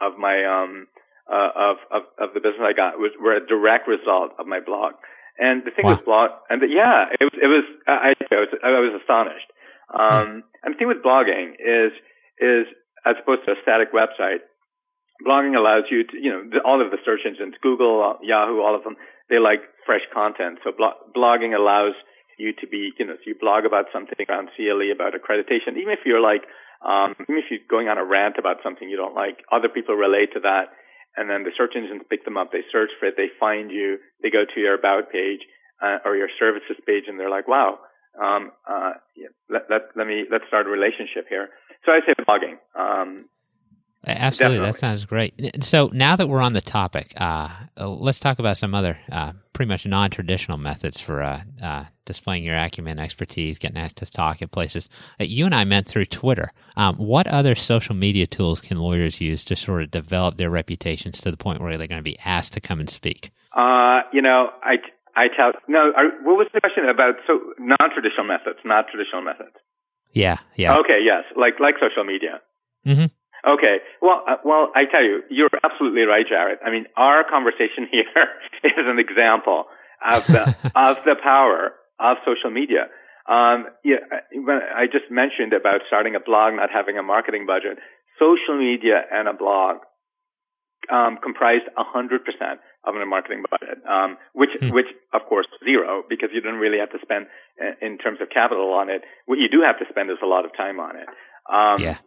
of 0.00 0.18
my 0.18 0.44
um, 0.44 0.86
uh, 1.30 1.50
of, 1.54 1.76
of 1.90 2.02
of 2.18 2.28
the 2.34 2.40
business 2.40 2.60
I 2.62 2.72
got 2.74 2.98
was 2.98 3.12
were 3.20 3.36
a 3.36 3.46
direct 3.46 3.88
result 3.88 4.32
of 4.38 4.46
my 4.46 4.60
blog. 4.60 4.94
And 5.38 5.66
the 5.66 5.74
thing 5.74 5.86
wow. 5.86 5.98
with 5.98 6.04
blog, 6.06 6.30
and 6.46 6.62
the, 6.62 6.70
yeah, 6.70 7.10
it 7.10 7.26
was, 7.26 7.34
it 7.34 7.50
was, 7.50 7.66
I, 7.90 8.14
I 8.14 8.38
was, 8.38 8.50
I 8.62 8.70
was 8.78 8.94
astonished. 9.02 9.50
Um, 9.90 10.46
and 10.62 10.74
the 10.74 10.78
thing 10.78 10.86
with 10.86 11.02
blogging 11.02 11.58
is, 11.58 11.90
is 12.38 12.70
as 13.02 13.18
opposed 13.18 13.42
to 13.46 13.52
a 13.52 13.58
static 13.62 13.90
website, 13.90 14.46
blogging 15.26 15.58
allows 15.58 15.90
you 15.90 16.06
to, 16.06 16.14
you 16.14 16.30
know, 16.30 16.42
all 16.64 16.78
of 16.78 16.90
the 16.90 17.02
search 17.04 17.26
engines, 17.26 17.54
Google, 17.62 18.14
Yahoo, 18.22 18.62
all 18.62 18.74
of 18.78 18.84
them, 18.84 18.94
they 19.28 19.38
like 19.42 19.66
fresh 19.86 20.04
content. 20.12 20.58
So 20.64 20.72
blo- 20.72 20.98
blogging 21.14 21.54
allows 21.54 21.94
you 22.38 22.52
to 22.60 22.66
be, 22.66 22.90
you 22.98 23.06
know, 23.06 23.14
so 23.14 23.26
you 23.26 23.36
blog 23.38 23.64
about 23.64 23.86
something 23.92 24.18
around 24.28 24.50
CLE, 24.56 24.90
about 24.90 25.14
accreditation, 25.14 25.78
even 25.78 25.94
if 25.94 26.02
you're 26.04 26.22
like, 26.22 26.42
um, 26.84 27.14
even 27.28 27.38
if 27.38 27.46
you're 27.50 27.64
going 27.70 27.88
on 27.88 27.96
a 27.96 28.04
rant 28.04 28.36
about 28.38 28.58
something 28.62 28.88
you 28.88 28.96
don't 28.96 29.14
like, 29.14 29.38
other 29.52 29.68
people 29.68 29.94
relate 29.94 30.34
to 30.34 30.40
that 30.40 30.74
and 31.16 31.30
then 31.30 31.44
the 31.44 31.54
search 31.56 31.74
engines 31.76 32.02
pick 32.10 32.24
them 32.24 32.36
up. 32.36 32.50
They 32.52 32.66
search 32.70 32.90
for 32.98 33.06
it, 33.06 33.14
they 33.16 33.30
find 33.38 33.70
you, 33.70 33.98
they 34.22 34.30
go 34.30 34.44
to 34.44 34.60
your 34.60 34.74
about 34.74 35.10
page 35.10 35.46
uh, 35.82 35.98
or 36.04 36.16
your 36.16 36.28
services 36.38 36.76
page, 36.86 37.04
and 37.06 37.18
they're 37.18 37.30
like, 37.30 37.48
"Wow, 37.48 37.78
um, 38.20 38.50
uh, 38.68 38.98
yeah, 39.16 39.30
let, 39.48 39.70
let, 39.70 39.82
let 39.96 40.06
me 40.06 40.24
let's 40.30 40.44
start 40.48 40.66
a 40.66 40.70
relationship 40.70 41.26
here." 41.28 41.50
So 41.84 41.92
I 41.92 42.00
say 42.06 42.14
blogging. 42.18 42.58
Um, 42.74 43.26
Absolutely, 44.06 44.58
Definitely. 44.58 44.72
that 44.72 44.80
sounds 44.80 45.04
great. 45.04 45.64
So 45.64 45.90
now 45.92 46.16
that 46.16 46.28
we're 46.28 46.40
on 46.40 46.52
the 46.52 46.60
topic, 46.60 47.12
uh, 47.16 47.48
uh, 47.78 47.88
let's 47.88 48.18
talk 48.18 48.38
about 48.38 48.56
some 48.56 48.74
other 48.74 48.98
uh, 49.10 49.32
pretty 49.52 49.68
much 49.68 49.86
non-traditional 49.86 50.58
methods 50.58 51.00
for 51.00 51.22
uh, 51.22 51.42
uh 51.62 51.84
displaying 52.04 52.44
your 52.44 52.56
acumen, 52.56 52.98
expertise, 52.98 53.58
getting 53.58 53.78
asked 53.78 53.96
to 53.96 54.06
talk 54.06 54.42
at 54.42 54.52
places. 54.52 54.90
Uh, 55.18 55.24
you 55.24 55.46
and 55.46 55.54
I 55.54 55.64
met 55.64 55.86
through 55.86 56.04
Twitter. 56.06 56.52
Um, 56.76 56.96
what 56.96 57.26
other 57.26 57.54
social 57.54 57.94
media 57.94 58.26
tools 58.26 58.60
can 58.60 58.78
lawyers 58.78 59.22
use 59.22 59.42
to 59.44 59.56
sort 59.56 59.82
of 59.82 59.90
develop 59.90 60.36
their 60.36 60.50
reputations 60.50 61.20
to 61.22 61.30
the 61.30 61.38
point 61.38 61.62
where 61.62 61.78
they're 61.78 61.86
going 61.86 61.98
to 61.98 62.02
be 62.02 62.18
asked 62.18 62.52
to 62.54 62.60
come 62.60 62.80
and 62.80 62.90
speak? 62.90 63.30
you 64.12 64.22
know, 64.22 64.50
I 64.62 64.76
I 65.16 65.26
tell 65.34 65.52
no. 65.68 65.90
what 66.22 66.36
was 66.36 66.46
the 66.54 66.60
question 66.60 66.88
about? 66.88 67.14
So 67.26 67.40
non-traditional 67.58 68.26
methods, 68.26 68.58
not 68.64 68.86
traditional 68.88 69.22
methods. 69.22 69.56
Yeah, 70.12 70.38
yeah. 70.54 70.78
Okay, 70.78 71.00
yes, 71.04 71.24
like 71.36 71.58
like 71.58 71.74
social 71.80 72.04
media. 72.04 72.40
Mm-hmm. 72.86 73.06
Okay. 73.46 73.78
Well, 74.00 74.24
uh, 74.28 74.36
well, 74.44 74.72
I 74.74 74.84
tell 74.90 75.02
you, 75.02 75.22
you're 75.30 75.50
absolutely 75.62 76.02
right, 76.02 76.24
Jared. 76.26 76.58
I 76.64 76.70
mean, 76.70 76.86
our 76.96 77.24
conversation 77.28 77.88
here 77.90 78.06
is 78.64 78.86
an 78.88 78.98
example 78.98 79.66
of 80.04 80.26
the 80.26 80.56
of 80.74 80.96
the 81.04 81.16
power 81.22 81.72
of 82.00 82.16
social 82.24 82.50
media. 82.50 82.88
Um, 83.28 83.72
yeah, 83.84 84.04
when 84.34 84.60
I 84.60 84.84
just 84.84 85.10
mentioned 85.10 85.52
about 85.52 85.80
starting 85.88 86.14
a 86.14 86.20
blog, 86.20 86.54
not 86.54 86.68
having 86.70 86.98
a 86.98 87.02
marketing 87.02 87.46
budget, 87.46 87.78
social 88.18 88.58
media 88.58 89.00
and 89.10 89.28
a 89.28 89.32
blog 89.32 89.78
um, 90.92 91.18
comprised 91.22 91.64
100% 91.72 92.20
of 92.84 92.94
my 92.94 93.04
marketing 93.04 93.42
budget, 93.48 93.78
um, 93.88 94.18
which, 94.34 94.50
mm. 94.60 94.74
which 94.74 94.92
of 95.14 95.22
course 95.26 95.46
zero 95.64 96.02
because 96.08 96.28
you 96.34 96.42
don't 96.42 96.60
really 96.60 96.78
have 96.78 96.90
to 96.90 96.98
spend 97.00 97.26
uh, 97.56 97.72
in 97.80 97.96
terms 97.96 98.18
of 98.20 98.28
capital 98.28 98.74
on 98.74 98.90
it. 98.90 99.02
What 99.24 99.38
you 99.38 99.48
do 99.48 99.62
have 99.64 99.78
to 99.78 99.86
spend 99.88 100.10
is 100.10 100.18
a 100.22 100.26
lot 100.26 100.44
of 100.44 100.54
time 100.54 100.78
on 100.78 100.96
it. 100.96 101.08
Um, 101.48 101.80
yeah. 101.80 101.98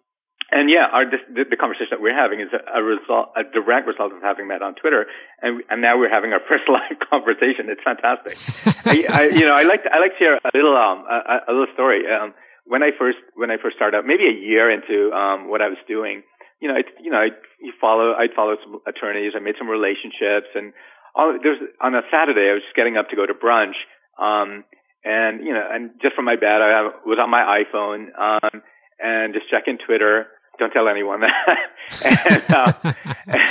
And 0.50 0.72
yeah, 0.72 0.88
our, 0.88 1.04
the, 1.04 1.44
the, 1.44 1.60
conversation 1.60 1.92
that 1.92 2.00
we're 2.00 2.16
having 2.16 2.40
is 2.40 2.48
a, 2.56 2.80
a, 2.80 2.82
result, 2.82 3.36
a 3.36 3.44
direct 3.44 3.84
result 3.84 4.16
of 4.16 4.24
having 4.24 4.48
met 4.48 4.64
on 4.64 4.80
Twitter, 4.80 5.04
and 5.44 5.60
and 5.68 5.84
now 5.84 6.00
we're 6.00 6.10
having 6.10 6.32
our 6.32 6.40
first 6.48 6.72
live 6.72 6.96
conversation. 7.04 7.68
It's 7.68 7.84
fantastic. 7.84 8.40
I, 8.88 9.04
I, 9.12 9.22
you 9.28 9.44
know, 9.44 9.52
I 9.52 9.68
like 9.68 9.84
to, 9.84 9.92
I 9.92 10.00
like 10.00 10.16
to 10.16 10.20
share 10.20 10.36
a 10.40 10.52
little 10.56 10.72
um 10.72 11.04
a, 11.04 11.52
a 11.52 11.54
little 11.54 11.68
story. 11.76 12.08
Um, 12.08 12.32
when 12.64 12.80
I 12.80 12.96
first 12.96 13.20
when 13.36 13.52
I 13.52 13.60
first 13.60 13.76
started 13.76 14.08
maybe 14.08 14.24
a 14.24 14.32
year 14.32 14.72
into 14.72 15.12
um 15.12 15.52
what 15.52 15.60
I 15.60 15.68
was 15.68 15.80
doing, 15.84 16.24
you 16.64 16.72
know, 16.72 16.80
I 16.80 16.84
you 17.04 17.12
know 17.12 17.20
I 17.20 17.36
follow 17.82 18.16
I'd 18.16 18.32
follow 18.32 18.56
some 18.64 18.80
attorneys. 18.88 19.36
I 19.36 19.44
made 19.44 19.60
some 19.60 19.68
relationships, 19.68 20.48
and 20.56 20.72
all, 21.12 21.36
there's 21.44 21.60
on 21.84 21.92
a 21.92 22.08
Saturday 22.08 22.48
I 22.48 22.56
was 22.56 22.64
just 22.64 22.76
getting 22.76 22.96
up 22.96 23.12
to 23.12 23.20
go 23.20 23.28
to 23.28 23.36
brunch, 23.36 23.76
um, 24.16 24.64
and 25.04 25.44
you 25.44 25.52
know, 25.52 25.68
and 25.68 25.92
just 26.02 26.16
from 26.16 26.24
my 26.24 26.40
bed 26.40 26.64
I 26.64 26.88
was 27.04 27.20
on 27.20 27.28
my 27.28 27.44
iPhone, 27.44 28.16
um, 28.16 28.64
and 29.04 29.34
just 29.36 29.52
checking 29.52 29.76
Twitter. 29.76 30.28
Don't 30.60 30.72
tell 30.72 30.88
anyone 30.88 31.22
that. 31.22 31.58
and 32.06 32.44
uh, 32.50 32.74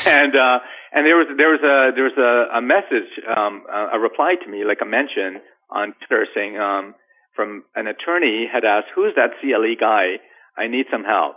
and 0.07 0.35
uh, 0.35 0.59
and 0.93 1.07
there 1.07 1.17
was 1.17 1.29
there 1.37 1.51
was 1.51 1.61
a 1.63 1.95
there 1.95 2.05
was 2.05 2.19
a, 2.19 2.59
a 2.59 2.63
message, 2.63 3.11
um, 3.29 3.65
a, 3.71 3.97
a 3.97 3.99
reply 3.99 4.35
to 4.43 4.51
me, 4.51 4.65
like 4.65 4.79
a 4.83 4.87
mention 4.87 5.41
on 5.71 5.95
Twitter 6.07 6.27
saying 6.35 6.59
um, 6.59 6.95
from 7.35 7.65
an 7.75 7.87
attorney 7.87 8.49
had 8.51 8.65
asked, 8.65 8.89
"Who's 8.95 9.15
that 9.17 9.39
CLE 9.41 9.77
guy? 9.79 10.19
I 10.57 10.69
need 10.69 10.87
some 10.91 11.05
help." 11.05 11.37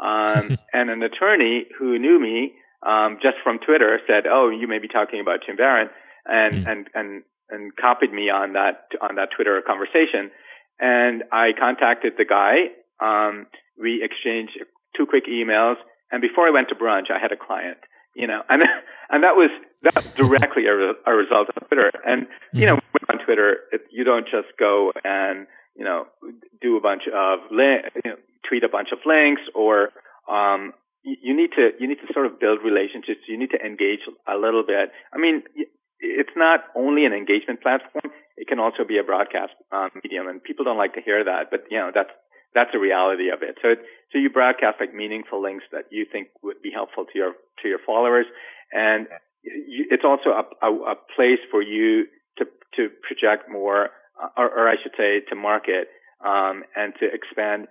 Um, 0.00 0.58
and 0.72 0.90
an 0.90 1.02
attorney 1.02 1.66
who 1.78 1.98
knew 1.98 2.20
me 2.20 2.54
um, 2.86 3.18
just 3.22 3.36
from 3.42 3.58
Twitter 3.58 4.00
said, 4.06 4.24
"Oh, 4.30 4.50
you 4.50 4.68
may 4.68 4.78
be 4.78 4.88
talking 4.88 5.20
about 5.20 5.40
Tim 5.46 5.56
Baran," 5.56 5.90
and 6.26 6.64
mm. 6.64 6.70
and 6.70 6.86
and 6.94 7.22
and 7.50 7.76
copied 7.76 8.12
me 8.12 8.30
on 8.30 8.54
that 8.54 8.88
on 9.00 9.16
that 9.16 9.28
Twitter 9.34 9.60
conversation. 9.66 10.30
And 10.80 11.22
I 11.30 11.50
contacted 11.58 12.14
the 12.18 12.24
guy. 12.24 12.72
Um, 12.98 13.46
we 13.78 14.02
exchanged 14.02 14.58
two 14.96 15.06
quick 15.06 15.24
emails, 15.26 15.76
and 16.10 16.20
before 16.20 16.46
I 16.46 16.50
went 16.50 16.68
to 16.68 16.74
brunch, 16.74 17.10
I 17.10 17.18
had 17.20 17.32
a 17.32 17.36
client. 17.36 17.78
You 18.14 18.26
know, 18.26 18.42
and 18.48 18.62
and 19.10 19.24
that 19.24 19.36
was 19.36 19.50
that 19.82 19.94
was 19.94 20.06
directly 20.14 20.66
a, 20.66 21.10
a 21.10 21.14
result 21.14 21.48
of 21.48 21.66
Twitter. 21.68 21.90
And 22.04 22.26
you 22.52 22.66
know, 22.66 22.76
mm-hmm. 22.76 23.18
on 23.18 23.24
Twitter, 23.24 23.56
it, 23.72 23.82
you 23.90 24.04
don't 24.04 24.24
just 24.24 24.56
go 24.58 24.92
and 25.04 25.46
you 25.74 25.84
know 25.84 26.06
do 26.60 26.76
a 26.76 26.80
bunch 26.80 27.02
of 27.12 27.38
li- 27.50 27.82
you 28.04 28.10
know, 28.10 28.16
tweet 28.48 28.64
a 28.64 28.68
bunch 28.68 28.88
of 28.92 28.98
links 29.06 29.42
or 29.54 29.90
um, 30.28 30.72
you, 31.02 31.16
you 31.22 31.36
need 31.36 31.50
to 31.56 31.70
you 31.78 31.88
need 31.88 31.98
to 32.06 32.12
sort 32.12 32.26
of 32.26 32.38
build 32.38 32.60
relationships. 32.64 33.20
You 33.28 33.38
need 33.38 33.50
to 33.50 33.60
engage 33.64 34.00
a 34.28 34.36
little 34.36 34.64
bit. 34.66 34.90
I 35.12 35.18
mean, 35.18 35.42
it's 35.98 36.36
not 36.36 36.64
only 36.76 37.04
an 37.04 37.12
engagement 37.12 37.62
platform; 37.62 38.12
it 38.36 38.46
can 38.48 38.58
also 38.58 38.84
be 38.86 38.98
a 38.98 39.04
broadcast 39.04 39.52
um, 39.72 39.90
medium, 40.02 40.28
and 40.28 40.42
people 40.42 40.64
don't 40.64 40.78
like 40.78 40.94
to 40.94 41.00
hear 41.00 41.24
that. 41.24 41.50
But 41.50 41.64
you 41.70 41.78
know, 41.78 41.90
that's 41.94 42.10
that's 42.54 42.70
the 42.72 42.78
reality 42.78 43.30
of 43.30 43.42
it. 43.42 43.56
So 43.62 43.74
so 44.12 44.18
you 44.18 44.30
broadcast 44.30 44.76
like 44.80 44.94
meaningful 44.94 45.42
links 45.42 45.64
that 45.72 45.86
you 45.90 46.06
think 46.10 46.28
would 46.42 46.60
be 46.62 46.70
helpful 46.72 47.04
to 47.04 47.18
your 47.18 47.32
to 47.62 47.68
your 47.68 47.80
followers, 47.84 48.26
and 48.72 49.06
you, 49.42 49.86
it's 49.90 50.04
also 50.04 50.30
a, 50.30 50.44
a, 50.64 50.70
a 50.92 50.96
place 51.16 51.40
for 51.50 51.62
you 51.62 52.06
to 52.38 52.44
to 52.76 52.88
project 53.06 53.50
more, 53.50 53.90
or, 54.36 54.46
or 54.50 54.68
I 54.68 54.76
should 54.82 54.92
say, 54.96 55.20
to 55.28 55.34
market 55.34 55.88
um, 56.24 56.64
and 56.76 56.92
to 57.00 57.06
expand 57.06 57.68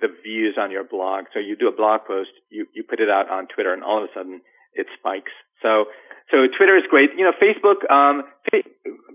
the 0.00 0.08
views 0.22 0.58
on 0.58 0.70
your 0.70 0.84
blog. 0.84 1.30
So 1.32 1.38
you 1.38 1.56
do 1.56 1.68
a 1.68 1.74
blog 1.74 2.02
post, 2.06 2.30
you, 2.50 2.66
you 2.74 2.82
put 2.82 3.00
it 3.00 3.08
out 3.08 3.30
on 3.30 3.46
Twitter 3.46 3.72
and 3.72 3.84
all 3.84 4.02
of 4.02 4.10
a 4.10 4.12
sudden 4.12 4.40
it 4.74 4.86
spikes. 4.98 5.30
So, 5.62 5.86
so 6.30 6.50
Twitter 6.58 6.76
is 6.76 6.82
great. 6.90 7.10
You 7.16 7.24
know, 7.24 7.36
Facebook, 7.38 7.86
um, 7.86 8.24
fa- 8.50 8.66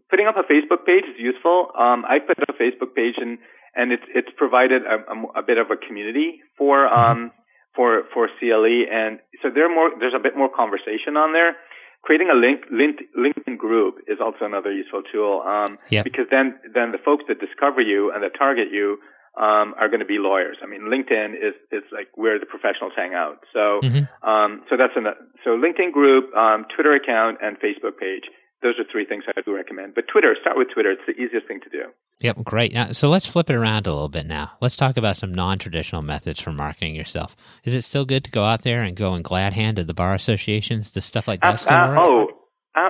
putting 0.10 0.28
up 0.28 0.36
a 0.38 0.48
Facebook 0.48 0.86
page 0.88 1.04
is 1.04 1.20
useful. 1.20 1.76
Um, 1.76 2.06
I 2.08 2.20
put 2.24 2.40
up 2.40 2.56
a 2.56 2.58
Facebook 2.58 2.96
page 2.96 3.16
and, 3.20 3.38
and 3.78 3.92
it's, 3.92 4.04
it's 4.14 4.30
provided 4.36 4.82
a, 4.84 5.06
a, 5.06 5.40
a 5.40 5.44
bit 5.46 5.58
of 5.58 5.68
a 5.70 5.78
community 5.78 6.42
for, 6.58 6.88
um, 6.88 7.32
for, 7.76 8.04
for 8.14 8.28
CLE. 8.40 8.90
And 8.92 9.20
so 9.42 9.50
there 9.54 9.70
more, 9.70 9.92
there's 10.00 10.18
a 10.18 10.20
bit 10.20 10.36
more 10.36 10.50
conversation 10.50 11.16
on 11.16 11.34
there. 11.34 11.56
Creating 12.04 12.30
a 12.30 12.38
link, 12.38 12.62
link, 12.72 13.00
LinkedIn 13.18 13.58
group 13.58 13.96
is 14.08 14.18
also 14.20 14.46
another 14.46 14.72
useful 14.72 15.04
tool. 15.12 15.44
Um, 15.46 15.78
yep. 15.90 16.04
because 16.04 16.26
then, 16.32 16.58
then 16.74 16.92
the 16.92 17.00
folks 17.04 17.26
that 17.28 17.40
discover 17.40 17.82
you 17.82 18.12
and 18.12 18.24
that 18.24 18.32
target 18.38 18.68
you 18.72 18.98
um, 19.38 19.78
are 19.78 19.88
going 19.88 20.02
to 20.02 20.10
be 20.10 20.18
lawyers. 20.18 20.58
I 20.64 20.66
mean, 20.66 20.90
LinkedIn 20.90 21.38
is 21.38 21.54
is 21.72 21.86
like 21.94 22.10
where 22.16 22.40
the 22.40 22.46
professionals 22.50 22.94
hang 22.98 23.14
out. 23.14 23.46
So 23.54 23.80
mm-hmm. 23.86 24.10
um, 24.28 24.66
so 24.70 24.76
that's 24.78 24.98
an 24.98 25.06
so 25.46 25.52
LinkedIn 25.54 25.94
group, 25.94 26.34
um, 26.36 26.66
Twitter 26.74 26.94
account, 26.94 27.38
and 27.42 27.58
Facebook 27.62 28.02
page. 28.02 28.26
Those 28.64 28.76
are 28.80 28.86
three 28.92 29.06
things 29.06 29.24
I 29.28 29.42
do 29.42 29.56
recommend. 29.56 29.94
But 29.94 30.06
Twitter, 30.12 30.36
start 30.42 30.58
with 30.58 30.68
Twitter. 30.74 30.92
It's 30.92 31.02
the 31.06 31.14
easiest 31.14 31.48
thing 31.48 31.60
to 31.62 31.70
do. 31.70 31.84
Yep, 32.22 32.44
great. 32.44 32.74
Now, 32.74 32.92
so 32.92 33.10
let's 33.10 33.28
flip 33.28 33.50
it 33.50 33.56
around 33.56 33.86
a 33.86 33.94
little 33.94 34.10
bit 34.10 34.26
now. 34.26 34.54
Let's 34.60 34.76
talk 34.76 34.98
about 34.98 35.18
some 35.18 35.34
non-traditional 35.34 36.02
methods 36.02 36.42
for 36.42 36.52
marketing 36.52 36.96
yourself. 36.96 37.36
Is 37.64 37.76
it 37.76 37.84
still 37.84 38.06
good 38.06 38.24
to 38.24 38.32
go 38.32 38.44
out 38.44 38.64
there 38.64 38.82
and 38.82 38.98
go 38.98 39.14
and 39.14 39.24
glad 39.24 39.54
hand 39.54 39.78
to 39.78 39.84
the 39.84 39.94
bar 39.94 40.16
associations? 40.16 40.90
Does 40.90 41.06
stuff 41.06 41.28
like 41.28 41.42
that 41.42 41.60
still 41.60 41.78
uh, 41.78 41.90
work? 41.90 42.00
Oh, 42.00 42.28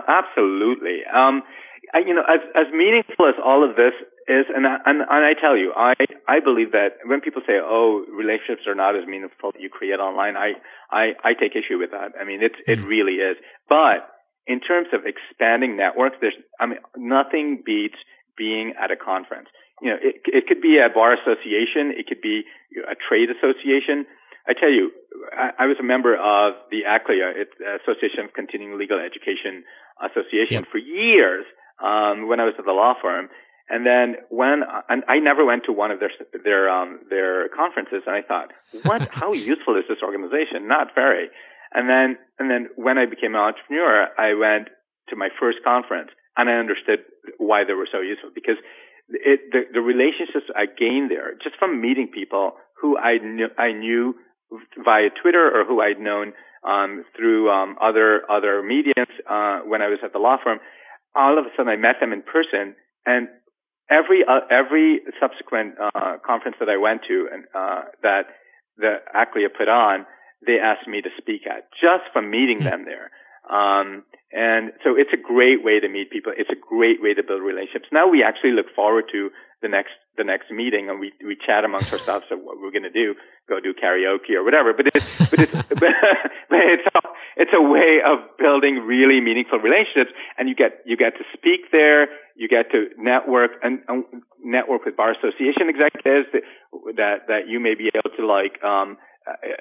absolutely. 0.07 1.03
Um, 1.13 1.43
I, 1.93 1.99
you 1.99 2.13
know, 2.13 2.23
as 2.23 2.39
as 2.55 2.67
meaningful 2.73 3.27
as 3.27 3.35
all 3.43 3.67
of 3.67 3.75
this 3.75 3.93
is, 4.27 4.45
and 4.53 4.67
I, 4.67 4.75
and, 4.85 4.99
and 4.99 5.23
I 5.23 5.33
tell 5.39 5.55
you, 5.55 5.71
I 5.75 5.93
I 6.27 6.39
believe 6.43 6.71
that 6.71 6.99
when 7.05 7.21
people 7.21 7.41
say, 7.47 7.59
"Oh, 7.63 8.03
relationships 8.11 8.67
are 8.67 8.75
not 8.75 8.95
as 8.95 9.07
meaningful 9.07 9.51
that 9.53 9.61
you 9.61 9.69
create 9.69 9.99
online," 9.99 10.35
I 10.35 10.59
I 10.91 11.15
I 11.23 11.33
take 11.33 11.55
issue 11.55 11.79
with 11.79 11.91
that. 11.91 12.19
I 12.19 12.25
mean, 12.25 12.43
it's 12.43 12.59
it 12.67 12.79
mm-hmm. 12.79 12.87
really 12.87 13.23
is. 13.23 13.37
But 13.69 14.03
in 14.47 14.59
terms 14.59 14.87
of 14.93 15.01
expanding 15.05 15.75
networks, 15.75 16.17
there's 16.21 16.35
I 16.59 16.65
mean, 16.65 16.79
nothing 16.95 17.61
beats 17.65 17.97
being 18.37 18.73
at 18.81 18.91
a 18.91 18.95
conference. 18.95 19.49
You 19.81 19.91
know, 19.91 19.97
it 20.01 20.21
it 20.25 20.47
could 20.47 20.61
be 20.61 20.79
a 20.79 20.89
bar 20.89 21.13
association, 21.13 21.93
it 21.95 22.07
could 22.07 22.21
be 22.21 22.43
a 22.89 22.95
trade 22.95 23.29
association. 23.29 24.05
I 24.47 24.53
tell 24.53 24.71
you, 24.71 24.91
I, 25.35 25.51
I 25.59 25.65
was 25.67 25.75
a 25.79 25.83
member 25.83 26.15
of 26.15 26.55
the 26.71 26.87
ACLEA, 26.87 27.35
it's 27.35 27.51
Association 27.83 28.23
of 28.23 28.33
Continuing 28.33 28.79
Legal 28.79 28.97
Education 28.97 29.63
Association, 29.99 30.63
yep. 30.63 30.71
for 30.71 30.77
years 30.77 31.43
um, 31.83 32.29
when 32.29 32.39
I 32.39 32.45
was 32.45 32.53
at 32.57 32.65
the 32.65 32.71
law 32.71 32.93
firm. 33.01 33.29
And 33.69 33.85
then 33.85 34.15
when 34.29 34.63
and 34.87 35.03
I 35.09 35.19
never 35.19 35.43
went 35.43 35.65
to 35.65 35.73
one 35.73 35.91
of 35.91 35.99
their 35.99 36.11
their 36.43 36.69
um, 36.69 37.01
their 37.09 37.49
conferences, 37.49 38.01
and 38.07 38.15
I 38.15 38.21
thought, 38.21 38.53
what? 38.83 39.09
how 39.11 39.33
useful 39.33 39.75
is 39.75 39.83
this 39.89 39.99
organization? 40.01 40.67
Not 40.67 40.95
very. 40.95 41.27
And 41.73 41.89
then 41.89 42.17
and 42.39 42.49
then 42.49 42.69
when 42.75 42.97
I 42.97 43.05
became 43.05 43.35
an 43.35 43.41
entrepreneur, 43.41 44.07
I 44.17 44.33
went 44.33 44.69
to 45.09 45.15
my 45.15 45.29
first 45.39 45.59
conference, 45.63 46.09
and 46.35 46.49
I 46.49 46.53
understood 46.53 46.99
why 47.37 47.63
they 47.65 47.73
were 47.73 47.87
so 47.91 47.99
useful 47.99 48.29
because 48.33 48.57
it, 49.09 49.39
the, 49.51 49.61
the 49.73 49.81
relationships 49.81 50.51
I 50.55 50.65
gained 50.65 51.11
there 51.11 51.33
just 51.41 51.55
from 51.57 51.81
meeting 51.81 52.09
people 52.13 52.53
who 52.81 52.97
I 52.97 53.17
knew 53.17 53.47
I 53.57 53.71
knew 53.71 54.15
via 54.83 55.09
Twitter 55.21 55.47
or 55.47 55.65
who 55.65 55.81
I'd 55.81 55.99
known 55.99 56.33
um, 56.67 57.05
through 57.15 57.49
um, 57.49 57.75
other 57.81 58.21
other 58.29 58.61
mediums 58.63 59.13
uh, 59.29 59.59
when 59.65 59.81
I 59.81 59.87
was 59.87 59.99
at 60.03 60.13
the 60.13 60.19
law 60.19 60.37
firm. 60.43 60.59
All 61.15 61.39
of 61.39 61.45
a 61.45 61.49
sudden, 61.55 61.71
I 61.71 61.77
met 61.77 61.95
them 61.99 62.13
in 62.13 62.21
person, 62.21 62.75
and 63.05 63.27
every 63.89 64.23
uh, 64.27 64.45
every 64.51 65.01
subsequent 65.19 65.75
uh, 65.79 66.17
conference 66.25 66.57
that 66.59 66.69
I 66.69 66.77
went 66.77 67.01
to 67.07 67.27
and 67.31 67.43
uh, 67.55 67.81
that 68.03 68.23
the 68.77 68.97
ACLEA 69.15 69.49
put 69.57 69.67
on, 69.67 70.05
they 70.45 70.59
asked 70.59 70.87
me 70.87 71.01
to 71.01 71.09
speak 71.17 71.47
at 71.47 71.69
just 71.81 72.11
from 72.13 72.29
meeting 72.29 72.63
them 72.63 72.85
there. 72.85 73.11
Um, 73.47 74.03
and 74.31 74.75
so 74.83 74.91
it's 74.99 75.13
a 75.13 75.21
great 75.21 75.63
way 75.63 75.79
to 75.79 75.87
meet 75.87 76.11
people. 76.11 76.33
It's 76.35 76.51
a 76.51 76.59
great 76.59 77.01
way 77.01 77.13
to 77.13 77.23
build 77.23 77.41
relationships. 77.41 77.87
Now 77.91 78.07
we 78.07 78.23
actually 78.23 78.51
look 78.51 78.67
forward 78.75 79.05
to 79.13 79.29
the 79.61 79.69
next 79.69 79.95
the 80.17 80.23
next 80.23 80.51
meeting, 80.51 80.89
and 80.89 80.99
we 80.99 81.13
we 81.23 81.37
chat 81.39 81.63
amongst 81.63 81.93
ourselves 81.93 82.25
of 82.29 82.39
what 82.43 82.59
we're 82.59 82.71
going 82.71 82.85
to 82.85 82.93
do, 82.93 83.15
go 83.47 83.59
do 83.59 83.73
karaoke 83.73 84.35
or 84.35 84.43
whatever. 84.43 84.73
But 84.73 84.91
it's 84.93 85.29
but 85.31 85.39
it's 85.39 85.51
but, 85.53 85.95
but 86.51 86.59
it's 86.59 86.87
a, 86.93 86.99
it's 87.37 87.55
a 87.55 87.61
way 87.61 88.03
of 88.05 88.19
building 88.37 88.83
really 88.85 89.21
meaningful 89.21 89.59
relationships, 89.59 90.11
and 90.37 90.49
you 90.49 90.55
get 90.55 90.83
you 90.85 90.97
get 90.97 91.15
to 91.17 91.23
speak 91.33 91.71
there, 91.71 92.07
you 92.35 92.47
get 92.47 92.69
to 92.71 92.89
network 92.97 93.51
and, 93.63 93.79
and 93.87 94.03
network 94.43 94.85
with 94.85 94.97
bar 94.97 95.15
association 95.15 95.69
executives 95.69 96.27
that 96.33 96.43
that, 96.97 97.15
that 97.27 97.41
you 97.47 97.59
may 97.59 97.73
be 97.73 97.89
able 97.95 98.13
to 98.15 98.27
like 98.27 98.61
um, 98.63 98.97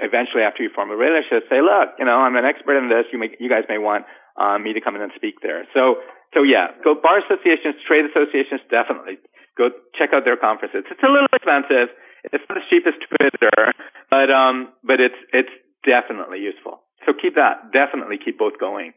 eventually 0.02 0.42
after 0.42 0.62
you 0.62 0.70
form 0.74 0.90
a 0.90 0.96
relationship 0.96 1.48
say, 1.50 1.60
look, 1.60 1.96
you 1.98 2.04
know, 2.04 2.22
I'm 2.22 2.36
an 2.36 2.44
expert 2.44 2.78
in 2.78 2.88
this. 2.88 3.06
You 3.12 3.18
may 3.18 3.34
you 3.38 3.48
guys 3.48 3.64
may 3.68 3.78
want 3.78 4.04
um, 4.36 4.62
me 4.62 4.72
to 4.72 4.80
come 4.80 4.96
in 4.96 5.02
and 5.02 5.12
speak 5.16 5.42
there. 5.42 5.66
So 5.74 6.02
so 6.34 6.42
yeah, 6.42 6.74
go 6.84 6.94
bar 6.94 7.18
associations, 7.22 7.80
trade 7.86 8.04
associations, 8.06 8.60
definitely 8.70 9.18
go 9.56 9.70
check 9.96 10.10
out 10.12 10.24
their 10.24 10.36
conferences. 10.36 10.84
It's 10.90 11.02
a 11.02 11.10
little 11.10 11.30
expensive. 11.32 11.90
It's 12.32 12.44
not 12.48 12.58
as 12.58 12.66
cheap 12.68 12.84
as 12.86 12.94
Twitter, 13.06 13.72
but 14.10 14.28
um, 14.30 14.72
but 14.84 15.00
it's 15.00 15.18
it's 15.32 15.52
definitely 15.86 16.40
useful. 16.40 16.82
So 17.06 17.12
keep 17.14 17.34
that. 17.36 17.72
Definitely 17.72 18.18
keep 18.22 18.38
both 18.38 18.58
going. 18.58 18.92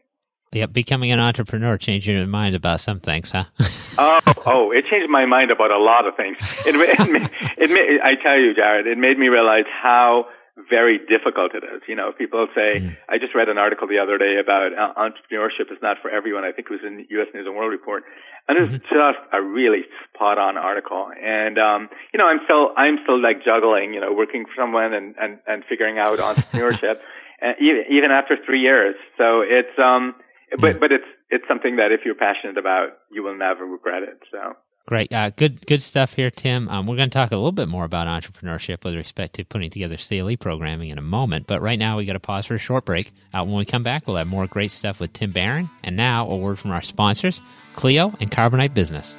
Yep, 0.52 0.72
becoming 0.72 1.12
an 1.12 1.20
entrepreneur 1.20 1.78
changed 1.78 2.08
your 2.08 2.26
mind 2.26 2.56
about 2.56 2.80
some 2.80 2.98
things, 2.98 3.30
huh? 3.30 3.44
oh, 3.98 4.20
oh, 4.46 4.72
it 4.72 4.84
changed 4.90 5.08
my 5.08 5.24
mind 5.24 5.52
about 5.52 5.70
a 5.70 5.78
lot 5.78 6.08
of 6.08 6.16
things. 6.16 6.36
It, 6.66 6.74
it, 6.74 7.30
it, 7.56 7.70
it, 7.70 8.00
I 8.02 8.20
tell 8.20 8.36
you, 8.36 8.52
Jared, 8.52 8.88
it 8.88 8.98
made 8.98 9.16
me 9.16 9.28
realize 9.28 9.66
how 9.70 10.26
very 10.68 10.98
difficult 10.98 11.54
it 11.54 11.64
is. 11.64 11.82
You 11.88 11.96
know, 11.96 12.12
people 12.12 12.46
say, 12.54 12.80
mm. 12.80 12.96
I 13.08 13.18
just 13.18 13.34
read 13.34 13.48
an 13.48 13.58
article 13.58 13.88
the 13.88 13.98
other 13.98 14.18
day 14.18 14.36
about 14.42 14.72
uh, 14.74 14.92
entrepreneurship 14.98 15.72
is 15.72 15.78
not 15.82 15.96
for 16.02 16.10
everyone. 16.10 16.44
I 16.44 16.52
think 16.52 16.68
it 16.70 16.74
was 16.74 16.84
in 16.84 17.06
U.S. 17.10 17.28
News 17.32 17.46
and 17.46 17.56
World 17.56 17.70
Report. 17.70 18.04
And 18.48 18.58
it 18.58 18.62
was 18.62 18.80
mm-hmm. 18.80 18.92
just 18.92 19.20
a 19.32 19.40
really 19.40 19.82
spot 20.08 20.38
on 20.38 20.56
article. 20.56 21.08
And, 21.14 21.58
um, 21.58 21.88
you 22.12 22.18
know, 22.18 22.26
I'm 22.26 22.40
still, 22.44 22.74
I'm 22.76 22.98
still 23.02 23.20
like 23.20 23.44
juggling, 23.44 23.94
you 23.94 24.00
know, 24.00 24.12
working 24.12 24.44
for 24.44 24.52
someone 24.56 24.92
and, 24.92 25.14
and, 25.20 25.38
and 25.46 25.64
figuring 25.68 25.98
out 25.98 26.18
entrepreneurship 26.22 26.98
and 27.40 27.56
even, 27.60 27.84
even 27.90 28.10
after 28.10 28.36
three 28.44 28.60
years. 28.60 28.96
So 29.16 29.42
it's, 29.42 29.72
um, 29.78 30.14
but, 30.58 30.76
mm. 30.76 30.80
but 30.80 30.92
it's, 30.92 31.08
it's 31.30 31.44
something 31.46 31.76
that 31.76 31.92
if 31.92 32.00
you're 32.04 32.18
passionate 32.18 32.58
about, 32.58 32.98
you 33.12 33.22
will 33.22 33.36
never 33.36 33.64
regret 33.64 34.02
it. 34.02 34.18
So. 34.32 34.56
Great, 34.86 35.12
uh, 35.12 35.30
good, 35.30 35.64
good 35.66 35.82
stuff 35.82 36.14
here, 36.14 36.30
Tim. 36.30 36.68
Um, 36.68 36.86
we're 36.86 36.96
going 36.96 37.10
to 37.10 37.14
talk 37.14 37.30
a 37.30 37.36
little 37.36 37.52
bit 37.52 37.68
more 37.68 37.84
about 37.84 38.08
entrepreneurship 38.08 38.82
with 38.82 38.94
respect 38.94 39.36
to 39.36 39.44
putting 39.44 39.70
together 39.70 39.96
CLE 39.96 40.36
programming 40.36 40.90
in 40.90 40.98
a 40.98 41.02
moment. 41.02 41.46
But 41.46 41.62
right 41.62 41.78
now, 41.78 41.98
we 41.98 42.06
got 42.06 42.14
to 42.14 42.20
pause 42.20 42.46
for 42.46 42.56
a 42.56 42.58
short 42.58 42.86
break. 42.86 43.12
Uh, 43.32 43.44
when 43.44 43.54
we 43.54 43.64
come 43.64 43.84
back, 43.84 44.06
we'll 44.06 44.16
have 44.16 44.26
more 44.26 44.48
great 44.48 44.72
stuff 44.72 44.98
with 44.98 45.12
Tim 45.12 45.30
Baran. 45.30 45.70
And 45.84 45.96
now, 45.96 46.28
a 46.28 46.36
word 46.36 46.58
from 46.58 46.72
our 46.72 46.82
sponsors, 46.82 47.40
Clio 47.76 48.12
and 48.18 48.32
Carbonite 48.32 48.74
Business. 48.74 49.14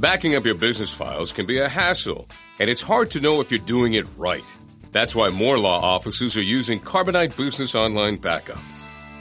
Backing 0.00 0.36
up 0.36 0.46
your 0.46 0.54
business 0.54 0.94
files 0.94 1.32
can 1.32 1.46
be 1.46 1.58
a 1.58 1.68
hassle, 1.68 2.28
and 2.58 2.70
it's 2.70 2.82
hard 2.82 3.10
to 3.10 3.20
know 3.20 3.40
if 3.40 3.50
you're 3.50 3.58
doing 3.58 3.94
it 3.94 4.06
right. 4.16 4.44
That's 4.92 5.14
why 5.14 5.30
more 5.30 5.58
law 5.58 5.82
offices 5.82 6.36
are 6.36 6.42
using 6.42 6.80
Carbonite 6.80 7.36
Business 7.36 7.74
Online 7.74 8.16
Backup. 8.16 8.58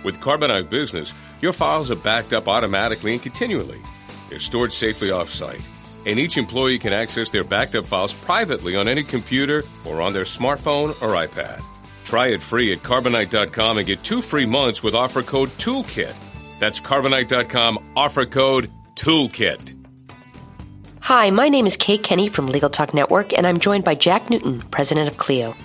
With 0.05 0.19
Carbonite 0.19 0.69
Business, 0.69 1.15
your 1.41 1.51
files 1.51 1.89
are 1.89 1.95
backed 1.95 2.31
up 2.31 2.47
automatically 2.47 3.13
and 3.13 3.21
continually. 3.21 3.81
They're 4.29 4.39
stored 4.39 4.71
safely 4.71 5.09
off-site, 5.09 5.67
and 6.05 6.19
each 6.19 6.37
employee 6.37 6.77
can 6.77 6.93
access 6.93 7.31
their 7.31 7.43
backed 7.43 7.73
up 7.73 7.85
files 7.85 8.13
privately 8.13 8.75
on 8.75 8.87
any 8.87 9.03
computer 9.03 9.63
or 9.83 10.03
on 10.03 10.13
their 10.13 10.23
smartphone 10.23 10.89
or 11.01 11.15
iPad. 11.15 11.59
Try 12.03 12.27
it 12.27 12.43
free 12.43 12.71
at 12.71 12.83
carbonite.com 12.83 13.79
and 13.79 13.87
get 13.87 14.03
two 14.03 14.21
free 14.21 14.45
months 14.45 14.83
with 14.83 14.93
offer 14.93 15.23
code 15.23 15.49
TOOLKIT. 15.57 16.13
That's 16.59 16.79
carbonite.com, 16.79 17.79
offer 17.95 18.27
code 18.27 18.69
TOOLKIT. 18.93 19.73
Hi, 20.99 21.31
my 21.31 21.49
name 21.49 21.65
is 21.65 21.77
Kate 21.77 22.03
Kenny 22.03 22.27
from 22.27 22.47
Legal 22.47 22.69
Talk 22.69 22.93
Network, 22.93 23.33
and 23.33 23.47
I'm 23.47 23.59
joined 23.59 23.83
by 23.83 23.95
Jack 23.95 24.29
Newton, 24.29 24.61
president 24.69 25.07
of 25.07 25.17
Clio. 25.17 25.55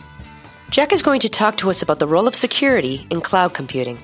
Jack 0.70 0.94
is 0.94 1.02
going 1.02 1.20
to 1.20 1.28
talk 1.28 1.58
to 1.58 1.68
us 1.68 1.82
about 1.82 1.98
the 1.98 2.06
role 2.06 2.26
of 2.26 2.34
security 2.34 3.06
in 3.10 3.20
cloud 3.20 3.52
computing. 3.52 3.98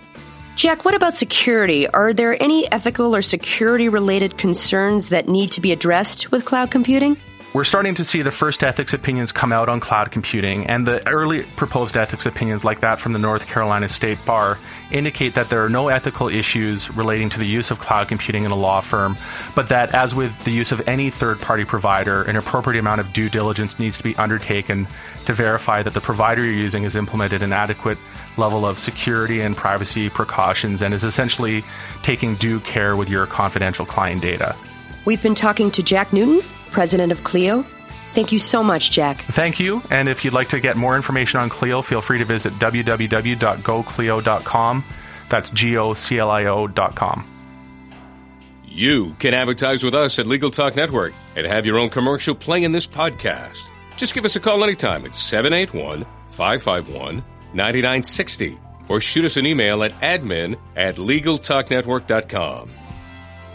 Jack, 0.57 0.87
what 0.87 0.95
about 0.95 1.15
security? 1.15 1.87
Are 1.87 2.15
there 2.15 2.43
any 2.43 2.67
ethical 2.73 3.15
or 3.15 3.21
security 3.21 3.91
related 3.91 4.39
concerns 4.39 5.11
that 5.11 5.29
need 5.29 5.51
to 5.51 5.61
be 5.61 5.71
addressed 5.71 6.33
with 6.33 6.47
cloud 6.47 6.71
computing? 6.71 7.19
We're 7.53 7.65
starting 7.65 7.95
to 7.97 8.07
see 8.07 8.23
the 8.23 8.33
first 8.33 8.63
ethics 8.63 8.95
opinions 8.95 9.33
come 9.33 9.53
out 9.53 9.69
on 9.69 9.81
cloud 9.81 10.11
computing, 10.11 10.67
and 10.67 10.87
the 10.87 11.07
early 11.07 11.43
proposed 11.57 11.95
ethics 11.95 12.25
opinions, 12.25 12.65
like 12.65 12.81
that 12.81 13.01
from 13.01 13.13
the 13.13 13.19
North 13.19 13.47
Carolina 13.47 13.91
State 13.91 14.19
Bar, 14.25 14.59
indicate 14.91 15.35
that 15.35 15.51
there 15.51 15.63
are 15.63 15.69
no 15.69 15.89
ethical 15.89 16.29
issues 16.29 16.91
relating 16.97 17.29
to 17.31 17.39
the 17.39 17.47
use 17.47 17.71
of 17.71 17.79
cloud 17.79 18.09
computing 18.09 18.45
in 18.45 18.51
a 18.51 18.57
law 18.57 18.81
firm, 18.81 19.19
but 19.55 19.69
that, 19.69 19.95
as 19.95 20.15
with 20.15 20.43
the 20.45 20.53
use 20.53 20.73
of 20.73 20.89
any 20.89 21.11
third 21.11 21.39
party 21.39 21.67
provider, 21.67 22.23
an 22.23 22.37
appropriate 22.37 22.81
amount 22.81 23.03
of 23.03 23.13
due 23.13 23.29
diligence 23.29 23.79
needs 23.79 23.99
to 23.99 24.03
be 24.03 24.17
undertaken 24.17 24.89
to 25.27 25.35
verify 25.35 25.83
that 25.83 25.93
the 25.93 26.01
provider 26.01 26.43
you're 26.43 26.55
using 26.55 26.85
has 26.85 26.97
implemented 26.97 27.43
an 27.43 27.53
adequate 27.53 27.99
level 28.39 28.67
of 28.67 28.79
security 28.79 29.41
and 29.41 29.57
privacy 29.57 30.11
precautions 30.11 30.83
and 30.83 30.93
is 30.93 31.05
essentially 31.05 31.65
taking 32.03 32.35
due 32.37 32.61
care 32.61 32.97
with 32.97 33.09
your 33.09 33.27
confidential 33.27 33.87
client 33.87 34.23
data. 34.23 34.55
We've 35.05 35.23
been 35.23 35.35
talking 35.35 35.71
to 35.73 35.83
Jack 35.83 36.13
Newton 36.13 36.41
president 36.71 37.13
of 37.13 37.25
Clio. 37.25 37.63
Thank 38.15 38.33
you 38.33 38.39
so 38.39 38.63
much, 38.63 38.91
Jack. 38.91 39.23
Thank 39.23 39.59
you. 39.61 39.83
And 39.91 40.09
if 40.09 40.25
you'd 40.25 40.35
like 40.35 40.49
to 40.51 40.61
get 40.61 40.77
more 40.77 40.95
information 40.97 41.41
on 41.41 41.49
Clio, 41.49 41.83
feel 41.83 42.01
free 42.01 42.19
to 42.19 42.25
visit 42.25 42.53
www.goclio.com. 42.55 44.85
That's 45.29 45.51
G 45.51 45.77
O 45.77 45.95
C 45.95 46.19
L 46.19 46.31
I 46.31 46.45
O.com. 46.47 47.33
You 48.65 49.15
can 49.19 49.35
advertise 49.35 49.83
with 49.83 49.95
us 49.95 50.19
at 50.19 50.27
Legal 50.27 50.51
Talk 50.51 50.77
Network 50.77 51.15
and 51.35 51.47
have 51.47 51.67
your 51.67 51.79
own 51.79 51.89
commercial 51.89 52.35
play 52.35 52.63
in 52.63 52.73
this 52.73 52.87
podcast. 52.87 53.69
Just 53.97 54.15
give 54.15 54.27
us 54.27 54.37
a 54.37 54.41
call 54.41 54.63
anytime 54.63 55.07
at 55.07 55.15
781 55.15 56.05
551 56.29 57.25
9960 57.55 58.59
or 58.89 59.01
shoot 59.01 59.25
us 59.25 59.37
an 59.37 59.47
email 59.47 59.83
at 59.83 59.93
admin 60.01 60.57
at 60.77 60.97
LegalTalkNetwork.com. 60.97 62.71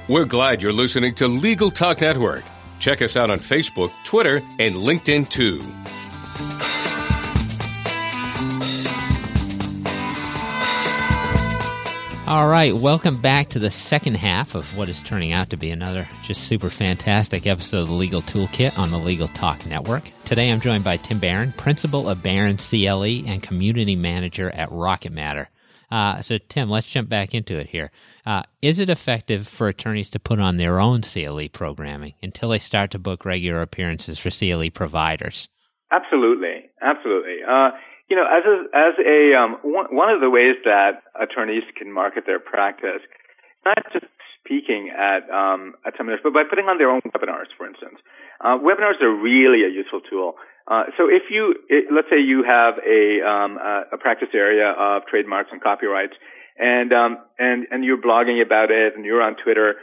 We're 0.08 0.26
glad 0.26 0.62
you're 0.62 0.74
listening 0.74 1.16
to 1.16 1.28
Legal 1.28 1.72
Talk 1.72 2.02
Network. 2.02 2.44
Check 2.80 3.02
us 3.02 3.16
out 3.16 3.30
on 3.30 3.40
Facebook, 3.40 3.92
Twitter, 4.04 4.42
and 4.60 4.76
LinkedIn 4.76 5.30
too. 5.30 5.62
All 12.32 12.48
right, 12.48 12.74
welcome 12.74 13.20
back 13.20 13.50
to 13.50 13.60
the 13.60 13.70
second 13.70 14.14
half 14.16 14.56
of 14.56 14.78
what 14.78 14.88
is 14.88 15.04
turning 15.04 15.34
out 15.34 15.50
to 15.50 15.58
be 15.58 15.70
another 15.70 16.08
just 16.24 16.46
super 16.46 16.70
fantastic 16.70 17.46
episode 17.46 17.80
of 17.82 17.88
the 17.90 17.94
Legal 17.94 18.22
Toolkit 18.22 18.80
on 18.80 18.90
the 18.90 18.98
Legal 18.98 19.28
Talk 19.28 19.66
Network. 19.66 20.10
Today 20.24 20.50
I'm 20.50 20.62
joined 20.62 20.86
by 20.86 20.96
Tim 20.96 21.20
Baran, 21.20 21.52
Principal 21.52 22.08
of 22.08 22.24
Baran 22.24 22.56
CLE 22.56 23.28
and 23.30 23.44
Community 23.44 23.98
Manager 23.98 24.50
at 24.50 24.72
Rocket 24.72 25.12
Matter. 25.12 25.50
Uh, 25.92 26.22
so, 26.22 26.38
Tim, 26.48 26.70
let's 26.70 26.88
jump 26.88 27.10
back 27.10 27.36
into 27.36 27.58
it 27.60 27.68
here. 27.68 27.92
Uh, 28.26 28.44
is 28.62 28.80
it 28.80 28.90
effective 28.90 29.46
for 29.46 29.68
attorneys 29.68 30.10
to 30.12 30.18
put 30.18 30.40
on 30.40 30.56
their 30.56 30.80
own 30.80 31.02
CLE 31.02 31.50
programming 31.52 32.14
until 32.24 32.48
they 32.48 32.60
start 32.60 32.92
to 32.92 32.98
book 32.98 33.26
regular 33.26 33.62
appearances 33.62 34.18
for 34.18 34.32
CLE 34.32 34.70
providers? 34.74 35.50
Absolutely, 35.92 36.72
absolutely. 36.82 37.40
Uh, 37.46 37.72
you 38.12 38.18
know, 38.20 38.28
as 38.28 38.44
a, 38.44 38.56
as 38.76 38.94
a 39.00 39.40
um, 39.40 39.56
one, 39.64 39.88
one 39.96 40.12
of 40.12 40.20
the 40.20 40.30
ways 40.30 40.60
that 40.68 41.00
attorneys 41.16 41.64
can 41.80 41.88
market 41.88 42.28
their 42.28 42.44
practice, 42.44 43.00
not 43.64 43.80
just 43.96 44.04
speaking 44.44 44.92
at 44.92 45.24
um, 45.32 45.80
at 45.88 45.96
seminars, 45.96 46.20
but 46.22 46.34
by 46.36 46.44
putting 46.44 46.66
on 46.66 46.78
their 46.78 46.92
own 46.92 47.00
webinars, 47.16 47.48
for 47.56 47.64
instance. 47.66 48.04
Uh, 48.44 48.60
webinars 48.60 49.00
are 49.00 49.16
really 49.16 49.64
a 49.64 49.72
useful 49.72 50.02
tool. 50.04 50.36
Uh, 50.68 50.92
so 50.98 51.08
if 51.08 51.32
you, 51.32 51.56
it, 51.70 51.88
let's 51.88 52.10
say 52.12 52.20
you 52.20 52.44
have 52.44 52.76
a, 52.84 53.24
um, 53.24 53.56
a, 53.58 53.96
a 53.96 53.98
practice 53.98 54.30
area 54.34 54.76
of 54.78 55.04
trademarks 55.08 55.50
and 55.54 55.62
copyrights, 55.62 56.14
and 56.60 56.92
um, 56.92 57.18
and 57.40 57.66
and 57.72 57.86
you're 57.86 58.02
blogging 58.02 58.44
about 58.44 58.72
it, 58.72 58.92
and 58.94 59.06
you're 59.06 59.22
on 59.22 59.38
Twitter, 59.42 59.76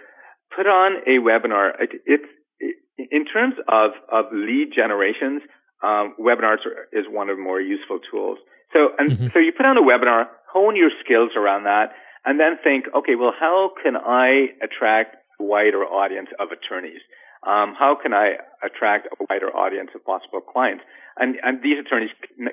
put 0.55 0.67
on 0.67 1.01
a 1.09 1.17
webinar. 1.17 1.81
It, 1.81 2.03
it's 2.05 2.29
it, 2.61 2.77
in 3.11 3.25
terms 3.25 3.55
of 3.73 3.93
of 4.13 4.27
lead 4.33 4.69
generations, 4.77 5.41
um, 5.83 6.15
webinars 6.19 6.65
are, 6.67 6.89
is 6.93 7.07
one 7.09 7.29
of 7.29 7.37
the 7.37 7.43
more 7.43 7.61
useful 7.61 7.99
tools. 8.11 8.39
So 8.73 8.91
and 8.99 9.13
mm-hmm. 9.13 9.27
so 9.33 9.39
you 9.39 9.53
put 9.57 9.67
on 9.67 9.79
a 9.79 9.83
webinar, 9.83 10.27
hone 10.53 10.77
your 10.77 10.91
skills 11.05 11.31
around 11.37 11.65
that, 11.65 11.93
and 12.25 12.39
then 12.39 12.59
think, 12.63 12.87
okay, 12.95 13.15
well, 13.15 13.33
how 13.39 13.71
can 13.83 13.97
I 13.97 14.53
attract 14.63 15.17
a 15.41 15.45
wider 15.45 15.85
audience 15.85 16.29
of 16.39 16.49
attorneys? 16.51 17.01
Um, 17.47 17.75
how 17.79 17.97
can 18.01 18.13
I 18.13 18.37
attract 18.65 19.07
a 19.07 19.25
wider 19.31 19.49
audience 19.55 19.91
of 19.95 20.05
possible 20.05 20.41
clients? 20.41 20.83
And, 21.17 21.37
and 21.43 21.63
these 21.63 21.79
attorneys 21.79 22.11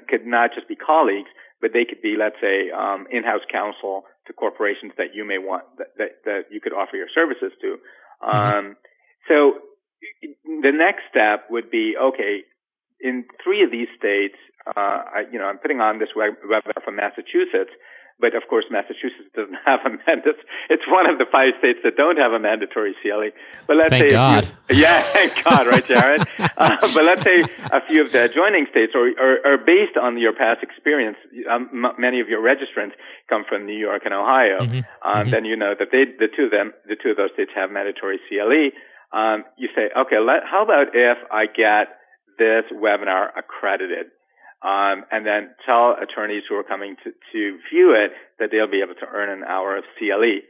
could 0.07 0.25
not 0.25 0.51
just 0.53 0.67
be 0.67 0.75
colleagues, 0.75 1.29
but 1.61 1.71
they 1.73 1.85
could 1.85 2.01
be, 2.01 2.15
let's 2.17 2.37
say, 2.39 2.69
um, 2.71 3.07
in-house 3.11 3.41
counsel 3.51 4.03
to 4.27 4.33
corporations 4.33 4.93
that 4.97 5.13
you 5.13 5.25
may 5.25 5.37
want 5.37 5.63
that, 5.77 5.87
that, 5.97 6.11
that 6.25 6.41
you 6.51 6.61
could 6.61 6.73
offer 6.73 6.95
your 6.95 7.09
services 7.13 7.51
to. 7.61 7.77
Mm-hmm. 8.21 8.29
Um, 8.31 8.75
so 9.27 9.59
the 10.45 10.71
next 10.71 11.09
step 11.09 11.49
would 11.49 11.69
be 11.69 11.95
okay. 11.99 12.45
In 13.05 13.25
three 13.43 13.61
of 13.61 13.69
these 13.69 13.87
states, 13.93 14.35
uh, 14.65 15.05
I, 15.05 15.19
you 15.31 15.37
know, 15.37 15.45
I'm 15.45 15.59
putting 15.61 15.79
on 15.79 15.99
this 15.99 16.09
web- 16.17 16.41
webinar 16.41 16.81
from 16.83 16.95
Massachusetts. 16.97 17.69
But 18.17 18.33
of 18.33 18.47
course, 18.49 18.63
Massachusetts 18.71 19.27
doesn't 19.35 19.59
have 19.65 19.81
a 19.85 19.89
mandate. 19.89 20.39
It's 20.69 20.87
one 20.87 21.09
of 21.09 21.17
the 21.19 21.25
five 21.29 21.53
states 21.59 21.79
that 21.83 21.97
don't 21.97 22.17
have 22.17 22.31
a 22.31 22.39
mandatory 22.39 22.95
CLE. 23.03 23.35
But 23.67 23.75
let's 23.75 23.89
thank 23.89 24.09
say, 24.09 24.15
God. 24.15 24.47
Few, 24.69 24.77
yeah, 24.79 25.01
thank 25.15 25.43
God, 25.43 25.67
right, 25.67 25.85
Jared? 25.85 26.21
uh, 26.39 26.77
but 26.95 27.03
let's 27.03 27.23
say 27.23 27.43
a 27.71 27.81
few 27.87 28.05
of 28.05 28.11
the 28.11 28.23
adjoining 28.31 28.67
states, 28.71 28.93
or, 28.95 29.11
or, 29.19 29.31
or 29.43 29.57
based 29.57 29.97
on 30.01 30.17
your 30.17 30.33
past 30.33 30.63
experience, 30.63 31.17
um, 31.51 31.69
many 31.99 32.21
of 32.21 32.29
your 32.29 32.39
registrants 32.41 32.95
come 33.27 33.43
from 33.47 33.65
New 33.65 33.77
York 33.77 34.03
and 34.05 34.13
Ohio. 34.13 34.59
Mm-hmm. 34.61 34.77
Um, 34.77 34.83
mm-hmm. 35.03 35.31
Then 35.31 35.45
you 35.45 35.57
know 35.57 35.75
that 35.77 35.89
they, 35.91 36.05
the 36.05 36.31
two 36.31 36.45
of 36.45 36.51
them, 36.51 36.71
the 36.87 36.95
two 36.95 37.11
of 37.11 37.17
those 37.17 37.31
states 37.33 37.51
have 37.55 37.69
mandatory 37.69 38.19
CLE. 38.29 38.71
Um, 39.11 39.43
you 39.57 39.67
say, 39.75 39.91
okay, 39.91 40.19
let, 40.19 40.47
how 40.49 40.63
about 40.63 40.95
if 40.95 41.17
I 41.31 41.45
get 41.47 41.99
this 42.37 42.65
webinar 42.73 43.29
accredited? 43.37 44.07
um, 44.65 45.05
and 45.13 45.25
then 45.25 45.53
tell 45.65 45.93
attorneys 45.93 46.43
who 46.49 46.55
are 46.55 46.63
coming 46.63 46.95
to, 47.03 47.11
to 47.11 47.39
view 47.69 47.93
it 47.93 48.17
that 48.39 48.49
they'll 48.51 48.71
be 48.71 48.81
able 48.81 48.95
to 48.95 49.05
earn 49.13 49.29
an 49.29 49.45
hour 49.45 49.77
of 49.77 49.83
CLE. 49.99 50.41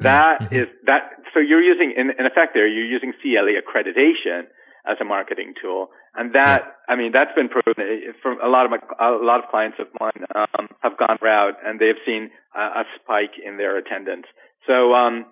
That 0.00 0.40
mm-hmm. 0.40 0.54
is 0.54 0.68
that. 0.86 1.20
So 1.34 1.40
you're 1.40 1.62
using, 1.62 1.92
in, 1.92 2.10
in 2.16 2.24
effect, 2.24 2.54
there 2.54 2.66
you're 2.66 2.86
using 2.86 3.12
CLE 3.20 3.52
accreditation 3.60 4.48
as 4.88 4.96
a 5.00 5.04
marketing 5.04 5.52
tool, 5.60 5.90
and 6.14 6.32
that 6.34 6.78
I 6.88 6.96
mean 6.96 7.12
that's 7.12 7.34
been 7.34 7.50
proven 7.50 7.76
from 8.22 8.38
a 8.40 8.48
lot 8.48 8.64
of 8.64 8.70
my, 8.70 8.78
a 9.04 9.20
lot 9.20 9.42
of 9.42 9.50
clients 9.50 9.76
of 9.78 9.88
mine 10.00 10.24
um, 10.34 10.68
have 10.80 10.96
gone 10.96 11.18
route 11.20 11.56
and 11.66 11.80
they've 11.80 12.00
seen 12.06 12.30
a, 12.56 12.80
a 12.80 12.84
spike 12.94 13.36
in 13.44 13.58
their 13.58 13.76
attendance. 13.76 14.24
So 14.66 14.94
um, 14.94 15.26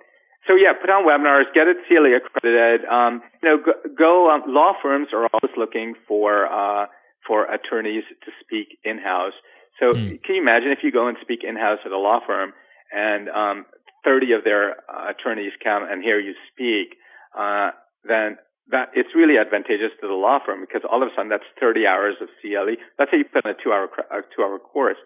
so 0.47 0.55
yeah, 0.55 0.73
put 0.79 0.91
on 0.91 1.03
webinars, 1.03 1.51
get 1.55 1.67
it 1.67 1.77
CLE 1.89 2.15
accredited. 2.15 2.87
Um, 2.87 3.23
you 3.43 3.49
know, 3.49 3.59
go, 3.59 3.73
go 3.99 4.31
um, 4.31 4.43
law 4.47 4.73
firms 4.81 5.09
are 5.13 5.29
always 5.33 5.55
looking 5.57 5.95
for 6.07 6.47
uh, 6.47 6.87
for 7.27 7.47
attorneys 7.53 8.05
to 8.25 8.31
speak 8.41 8.79
in 8.85 8.99
house. 8.99 9.35
So 9.81 9.93
mm. 9.93 10.23
can 10.23 10.37
you 10.37 10.43
imagine 10.43 10.71
if 10.71 10.81
you 10.83 10.93
go 10.93 11.09
and 11.09 11.17
speak 11.21 11.41
in 11.43 11.57
house 11.57 11.81
at 11.85 11.93
a 11.93 11.99
law 11.99 12.21
firm 12.25 12.53
and 12.93 13.29
um, 13.29 13.67
30 14.05 14.33
of 14.33 14.45
their 14.45 14.79
uh, 14.89 15.11
attorneys 15.11 15.53
come 15.63 15.83
and 15.83 16.03
hear 16.03 16.21
you 16.21 16.35
speak, 16.53 16.97
uh, 17.37 17.71
then 18.07 18.39
that 18.71 18.91
it's 18.95 19.11
really 19.15 19.39
advantageous 19.39 19.95
to 20.01 20.07
the 20.07 20.15
law 20.15 20.39
firm 20.43 20.63
because 20.63 20.83
all 20.87 21.03
of 21.03 21.09
a 21.09 21.13
sudden 21.15 21.29
that's 21.29 21.47
30 21.61 21.87
hours 21.87 22.15
of 22.23 22.29
CLE. 22.41 22.79
Let's 22.99 23.11
say 23.11 23.19
you 23.19 23.27
put 23.27 23.45
in 23.45 23.51
a 23.51 23.59
two-hour 23.59 23.91
a 24.11 24.23
two-hour 24.35 24.59
course, 24.59 24.99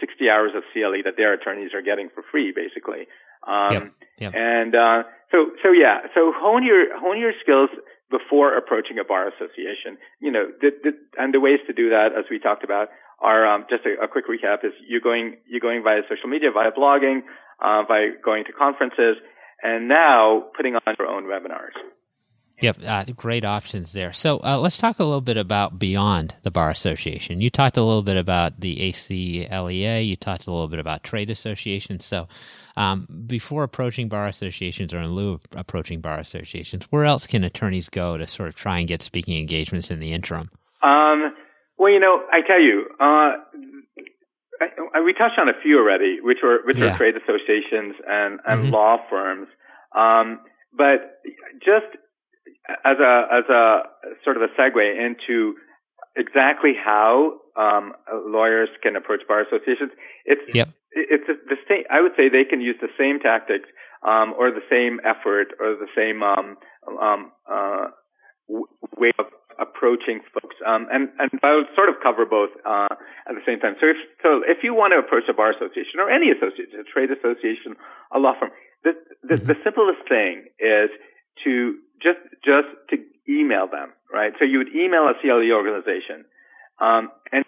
60 0.00 0.28
hours 0.28 0.52
of 0.56 0.64
CLE 0.72 1.04
that 1.04 1.16
their 1.16 1.32
attorneys 1.32 1.72
are 1.74 1.82
getting 1.82 2.08
for 2.14 2.24
free, 2.30 2.52
basically. 2.54 3.08
Um, 3.46 3.72
yep. 3.72 3.92
Yep. 4.18 4.32
And 4.36 4.74
uh, 4.74 5.02
so, 5.30 5.50
so 5.62 5.72
yeah, 5.72 6.06
so 6.14 6.32
hone 6.36 6.62
your 6.62 6.96
hone 6.98 7.18
your 7.18 7.32
skills 7.42 7.70
before 8.10 8.56
approaching 8.56 8.98
a 9.00 9.04
bar 9.04 9.26
association. 9.26 9.98
You 10.20 10.30
know, 10.30 10.44
the, 10.60 10.70
the, 10.84 10.90
and 11.18 11.34
the 11.34 11.40
ways 11.40 11.58
to 11.66 11.72
do 11.72 11.90
that, 11.90 12.12
as 12.16 12.26
we 12.30 12.38
talked 12.38 12.62
about, 12.62 12.88
are 13.18 13.46
um, 13.46 13.64
just 13.70 13.82
a, 13.86 14.04
a, 14.04 14.06
quick 14.06 14.26
recap: 14.28 14.64
is 14.64 14.72
you're 14.86 15.00
going 15.00 15.38
you're 15.48 15.64
going 15.64 15.82
via 15.82 16.02
social 16.08 16.28
media, 16.28 16.50
via 16.52 16.70
blogging, 16.70 17.22
uh, 17.58 17.82
by 17.88 18.10
going 18.22 18.44
to 18.44 18.52
conferences, 18.52 19.16
and 19.62 19.88
now 19.88 20.44
putting 20.56 20.76
on 20.76 20.82
your 20.98 21.08
own 21.08 21.24
webinars. 21.24 21.74
Yep, 22.62 22.78
uh, 22.86 23.04
great 23.16 23.44
options 23.44 23.92
there. 23.92 24.12
So 24.12 24.38
uh, 24.38 24.56
let's 24.58 24.78
talk 24.78 25.00
a 25.00 25.04
little 25.04 25.20
bit 25.20 25.36
about 25.36 25.80
beyond 25.80 26.34
the 26.42 26.50
Bar 26.52 26.70
Association. 26.70 27.40
You 27.40 27.50
talked 27.50 27.76
a 27.76 27.82
little 27.82 28.04
bit 28.04 28.16
about 28.16 28.60
the 28.60 28.76
ACLEA. 28.76 30.06
You 30.06 30.14
talked 30.14 30.46
a 30.46 30.52
little 30.52 30.68
bit 30.68 30.78
about 30.78 31.02
trade 31.02 31.28
associations. 31.28 32.04
So 32.04 32.28
um, 32.76 33.24
before 33.26 33.64
approaching 33.64 34.08
bar 34.08 34.28
associations 34.28 34.94
or 34.94 35.00
in 35.00 35.10
lieu 35.10 35.32
of 35.32 35.40
approaching 35.52 36.00
bar 36.00 36.20
associations, 36.20 36.84
where 36.90 37.04
else 37.04 37.26
can 37.26 37.42
attorneys 37.42 37.88
go 37.88 38.16
to 38.16 38.28
sort 38.28 38.48
of 38.48 38.54
try 38.54 38.78
and 38.78 38.86
get 38.86 39.02
speaking 39.02 39.38
engagements 39.38 39.90
in 39.90 39.98
the 39.98 40.12
interim? 40.12 40.48
Um, 40.82 41.34
well, 41.78 41.90
you 41.90 41.98
know, 41.98 42.22
I 42.30 42.46
tell 42.46 42.60
you, 42.60 42.86
uh, 43.00 43.32
I, 44.60 44.66
I, 44.94 45.00
we 45.04 45.12
touched 45.14 45.38
on 45.38 45.48
a 45.48 45.60
few 45.62 45.78
already, 45.78 46.18
which 46.22 46.38
were 46.42 46.60
which 46.64 46.76
yeah. 46.78 46.94
are 46.94 46.96
trade 46.96 47.14
associations 47.16 47.96
and, 48.06 48.38
and 48.46 48.62
mm-hmm. 48.62 48.72
law 48.72 48.98
firms. 49.10 49.48
Um, 49.96 50.40
but 50.72 51.20
just 51.58 51.90
as 52.68 52.98
a 52.98 53.14
as 53.32 53.44
a 53.48 53.82
sort 54.24 54.36
of 54.36 54.42
a 54.42 54.50
segue 54.58 54.78
into 54.78 55.54
exactly 56.16 56.72
how 56.76 57.38
um, 57.56 57.92
lawyers 58.26 58.68
can 58.82 58.96
approach 58.96 59.20
bar 59.26 59.42
associations, 59.42 59.92
it's 60.24 60.42
yep. 60.54 60.68
it's 60.92 61.26
the 61.26 61.56
same. 61.68 61.84
I 61.90 62.00
would 62.00 62.12
say 62.16 62.28
they 62.28 62.44
can 62.48 62.60
use 62.60 62.76
the 62.80 62.92
same 62.98 63.18
tactics 63.20 63.68
um, 64.06 64.34
or 64.38 64.50
the 64.50 64.64
same 64.70 65.00
effort 65.04 65.54
or 65.60 65.74
the 65.74 65.90
same 65.96 66.22
um, 66.22 66.56
um, 67.00 67.32
uh, 67.50 67.88
way 68.96 69.12
of 69.18 69.26
approaching 69.58 70.20
folks. 70.32 70.56
Um, 70.66 70.86
and 70.90 71.08
and 71.18 71.30
I'll 71.42 71.68
sort 71.74 71.88
of 71.88 71.96
cover 72.02 72.24
both 72.24 72.50
uh, 72.64 72.94
at 73.28 73.34
the 73.34 73.44
same 73.46 73.60
time. 73.60 73.74
So 73.80 73.86
if 73.88 73.96
so, 74.22 74.42
if 74.46 74.62
you 74.62 74.74
want 74.74 74.92
to 74.92 74.98
approach 74.98 75.24
a 75.28 75.34
bar 75.34 75.50
association 75.50 76.00
or 76.00 76.10
any 76.10 76.30
association, 76.30 76.80
a 76.80 76.86
trade 76.88 77.10
association, 77.10 77.76
a 78.14 78.18
law 78.18 78.34
firm, 78.38 78.50
the 78.84 78.92
the, 79.22 79.36
the 79.36 79.56
simplest 79.64 80.08
thing 80.08 80.46
is 80.58 80.90
to 81.44 81.78
just 82.02 82.20
just 82.44 82.68
to 82.90 82.96
email 83.28 83.68
them, 83.70 83.92
right? 84.12 84.32
So 84.38 84.44
you 84.44 84.58
would 84.58 84.74
email 84.74 85.06
a 85.08 85.14
CLE 85.20 85.50
organization, 85.52 86.24
um, 86.80 87.10
and 87.30 87.44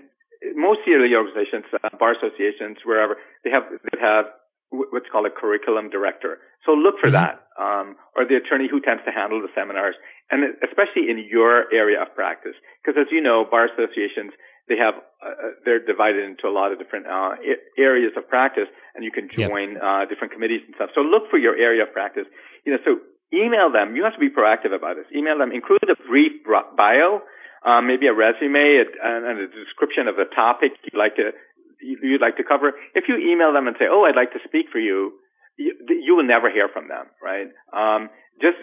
most 0.55 0.81
CLE 0.85 1.11
organizations, 1.15 1.65
uh, 1.73 1.89
bar 1.99 2.15
associations, 2.15 2.79
wherever 2.85 3.17
they 3.43 3.51
have 3.51 3.65
they 3.71 3.99
have 4.01 4.27
what's 4.71 5.07
called 5.11 5.27
a 5.27 5.31
curriculum 5.31 5.91
director. 5.91 6.39
So 6.67 6.73
look 6.73 6.99
for 6.99 7.11
mm-hmm. 7.11 7.23
that, 7.23 7.47
um, 7.61 7.95
or 8.17 8.27
the 8.27 8.35
attorney 8.35 8.67
who 8.67 8.81
tends 8.81 9.05
to 9.07 9.13
handle 9.13 9.41
the 9.41 9.53
seminars, 9.55 9.95
and 10.31 10.57
especially 10.67 11.11
in 11.11 11.23
your 11.31 11.71
area 11.73 12.01
of 12.03 12.15
practice, 12.15 12.59
because 12.83 12.99
as 12.99 13.07
you 13.13 13.21
know, 13.21 13.45
bar 13.49 13.69
associations 13.71 14.33
they 14.69 14.77
have 14.81 14.95
uh, 15.21 15.29
uh, 15.29 15.51
they're 15.65 15.85
divided 15.85 16.25
into 16.25 16.49
a 16.49 16.55
lot 16.55 16.73
of 16.73 16.79
different 16.79 17.07
uh, 17.07 17.37
areas 17.77 18.13
of 18.17 18.29
practice, 18.29 18.69
and 18.95 19.05
you 19.05 19.13
can 19.13 19.29
join 19.29 19.77
yep. 19.77 19.83
uh, 19.83 20.05
different 20.07 20.33
committees 20.33 20.63
and 20.65 20.75
stuff. 20.75 20.91
So 20.95 21.03
look 21.03 21.29
for 21.29 21.39
your 21.39 21.57
area 21.57 21.83
of 21.83 21.93
practice. 21.93 22.25
You 22.65 22.73
know, 22.73 22.79
so 22.85 22.97
email 23.33 23.73
them. 23.73 23.97
You 23.97 24.05
have 24.05 24.15
to 24.15 24.23
be 24.23 24.31
proactive 24.31 24.75
about 24.75 24.97
this. 24.97 25.07
Email 25.15 25.39
them. 25.39 25.53
Include 25.53 25.85
a 25.89 25.97
brief 26.09 26.45
bio, 26.45 27.23
um, 27.65 27.87
maybe 27.87 28.07
a 28.07 28.15
resume 28.15 28.85
and, 28.85 29.25
and 29.25 29.39
a 29.41 29.49
description 29.49 30.09
of 30.09 30.17
the 30.17 30.29
topic 30.35 30.73
you'd 30.85 30.99
like 30.99 31.17
to 31.17 31.33
you'd 31.81 32.21
like 32.21 32.37
to 32.37 32.45
cover. 32.45 32.73
If 32.95 33.05
you 33.09 33.17
email 33.17 33.53
them 33.53 33.67
and 33.67 33.77
say, 33.79 33.87
"Oh, 33.89 34.05
I'd 34.05 34.17
like 34.17 34.33
to 34.33 34.43
speak 34.45 34.67
for 34.73 34.79
you," 34.79 35.13
you, 35.57 35.75
you 35.89 36.17
will 36.17 36.27
never 36.27 36.51
hear 36.51 36.69
from 36.73 36.89
them, 36.89 37.07
right? 37.23 37.49
Um, 37.73 38.09
just 38.41 38.59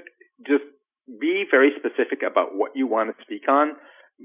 just 0.45 0.65
be 1.19 1.45
very 1.50 1.71
specific 1.78 2.24
about 2.26 2.56
what 2.56 2.71
you 2.76 2.88
want 2.88 3.15
to 3.15 3.24
speak 3.24 3.47
on. 3.50 3.76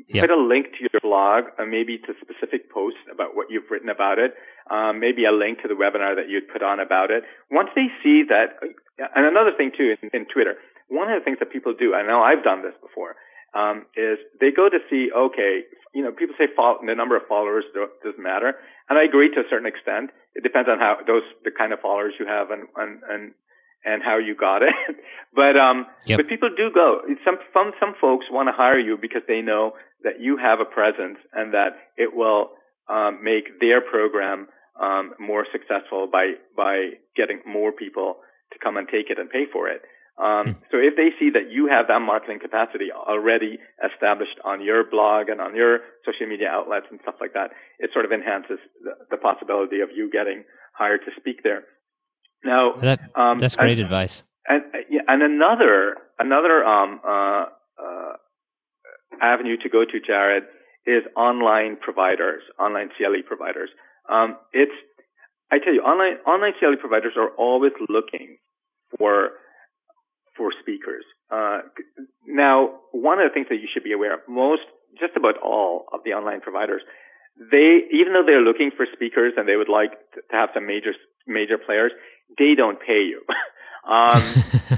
Yep. 0.09 0.29
Put 0.29 0.31
a 0.31 0.41
link 0.41 0.67
to 0.77 0.81
your 0.85 1.01
blog, 1.01 1.45
or 1.59 1.65
maybe 1.65 1.97
to 1.99 2.13
specific 2.21 2.71
posts 2.71 3.01
about 3.09 3.35
what 3.35 3.49
you've 3.49 3.71
written 3.71 3.89
about 3.89 4.19
it. 4.19 4.35
Um, 4.71 5.01
maybe 5.01 5.25
a 5.25 5.33
link 5.33 5.63
to 5.63 5.69
the 5.69 5.75
webinar 5.75 6.15
that 6.17 6.29
you'd 6.29 6.49
put 6.53 6.63
on 6.63 6.81
about 6.81 7.11
it. 7.11 7.25
Once 7.51 7.71
they 7.75 7.89
see 8.03 8.23
that, 8.29 8.61
and 8.61 9.25
another 9.25 9.53
thing 9.57 9.73
too 9.77 9.97
in, 10.03 10.11
in 10.13 10.27
Twitter, 10.27 10.61
one 10.89 11.11
of 11.11 11.19
the 11.19 11.25
things 11.25 11.39
that 11.41 11.51
people 11.51 11.73
do, 11.73 11.95
I 11.95 12.07
know 12.07 12.21
I've 12.21 12.45
done 12.45 12.63
this 12.63 12.77
before, 12.83 13.17
um, 13.55 13.87
is 13.97 14.19
they 14.39 14.53
go 14.53 14.69
to 14.69 14.79
see, 14.91 15.09
okay, 15.17 15.65
you 15.95 16.05
know, 16.05 16.13
people 16.13 16.37
say 16.37 16.47
follow, 16.55 16.79
the 16.85 16.95
number 16.95 17.17
of 17.17 17.23
followers 17.27 17.65
doesn't 18.05 18.23
matter, 18.23 18.55
and 18.89 18.99
I 18.99 19.05
agree 19.05 19.33
to 19.33 19.41
a 19.41 19.49
certain 19.49 19.67
extent. 19.67 20.11
It 20.35 20.43
depends 20.43 20.69
on 20.69 20.79
how 20.79 20.99
those 21.07 21.25
the 21.43 21.51
kind 21.51 21.73
of 21.73 21.81
followers 21.81 22.13
you 22.21 22.27
have 22.27 22.51
and 22.51 22.69
and 22.77 23.01
and, 23.09 23.33
and 23.87 24.03
how 24.03 24.19
you 24.19 24.35
got 24.35 24.63
it. 24.63 24.75
but 25.35 25.57
um, 25.57 25.87
yep. 26.05 26.19
but 26.19 26.29
people 26.29 26.51
do 26.55 26.71
go. 26.75 27.01
Some 27.25 27.39
some 27.55 27.73
some 27.81 27.95
folks 28.01 28.27
want 28.31 28.49
to 28.49 28.53
hire 28.53 28.79
you 28.79 28.99
because 29.01 29.23
they 29.29 29.41
know 29.41 29.73
that 30.03 30.21
you 30.21 30.37
have 30.37 30.61
a 30.61 30.65
presence 30.67 31.19
and 31.33 31.55
that 31.55 31.79
it 31.97 32.15
will 32.15 32.51
um, 32.91 33.23
make 33.23 33.61
their 33.61 33.81
program 33.81 34.49
um, 34.83 35.15
more 35.19 35.47
successful 35.53 36.09
by 36.11 36.35
by 36.57 36.99
getting 37.17 37.41
more 37.47 37.73
people 37.73 38.17
to 38.53 38.59
come 38.59 38.77
and 38.77 38.89
take 38.89 39.09
it 39.09 39.19
and 39.19 39.31
pay 39.31 39.47
for 39.51 39.69
it. 39.69 39.83
Um, 40.19 40.57
hmm. 40.57 40.65
so 40.73 40.79
if 40.81 40.97
they 40.97 41.13
see 41.21 41.29
that 41.37 41.53
you 41.53 41.69
have 41.69 41.89
that 41.89 42.01
marketing 42.01 42.41
capacity 42.41 42.89
already 42.91 43.59
established 43.85 44.41
on 44.45 44.65
your 44.65 44.83
blog 44.89 45.29
and 45.29 45.41
on 45.41 45.55
your 45.55 45.81
social 46.09 46.27
media 46.27 46.49
outlets 46.49 46.87
and 46.91 46.99
stuff 47.03 47.17
like 47.21 47.35
that, 47.35 47.53
it 47.79 47.91
sort 47.93 48.07
of 48.07 48.13
enhances 48.13 48.57
the, 48.83 48.97
the 49.11 49.19
possibility 49.19 49.81
of 49.81 49.91
you 49.95 50.09
getting 50.11 50.45
hired 50.73 51.05
to 51.05 51.13
speak 51.21 51.43
there. 51.45 51.65
Now, 52.45 52.75
that, 52.75 53.01
um, 53.15 53.39
that's 53.39 53.57
great 53.57 53.79
and, 53.79 53.87
advice. 53.87 54.23
And, 54.49 54.63
and 55.09 55.23
another 55.23 55.97
another 56.19 56.65
um, 56.65 57.01
uh, 57.07 57.45
uh, 57.83 58.13
avenue 59.21 59.57
to 59.63 59.69
go 59.69 59.85
to, 59.85 60.01
Jared, 60.01 60.45
is 60.87 61.03
online 61.17 61.77
providers, 61.81 62.43
online 62.59 62.89
CLE 62.97 63.23
providers. 63.27 63.71
Um, 64.09 64.37
it's, 64.53 64.73
I 65.51 65.59
tell 65.59 65.75
you, 65.75 65.81
online, 65.83 66.19
online 66.27 66.53
CLE 66.59 66.77
providers 66.81 67.15
are 67.17 67.31
always 67.37 67.73
looking 67.89 68.39
for, 68.99 69.31
for 70.37 70.51
speakers. 70.61 71.05
Uh, 71.31 71.61
now, 72.27 72.71
one 72.93 73.19
of 73.19 73.29
the 73.29 73.35
things 73.35 73.47
that 73.51 73.57
you 73.57 73.69
should 73.73 73.85
be 73.85 73.93
aware 73.93 74.15
of, 74.15 74.21
most, 74.29 74.63
just 74.99 75.17
about 75.17 75.35
all 75.43 75.87
of 75.93 76.01
the 76.05 76.13
online 76.13 76.41
providers, 76.41 76.83
they, 77.37 77.83
even 77.93 78.15
though 78.15 78.25
they're 78.25 78.41
looking 78.41 78.71
for 78.75 78.87
speakers 78.93 79.35
and 79.37 79.49
they 79.49 79.57
would 79.57 79.69
like 79.69 79.91
to 80.15 80.23
have 80.31 80.51
some 80.55 80.67
major, 80.67 80.95
major 81.27 81.59
players, 81.59 81.93
they 82.39 82.55
don't 82.57 82.79
pay 82.81 83.03
you. 83.03 83.23
Um, 83.87 84.19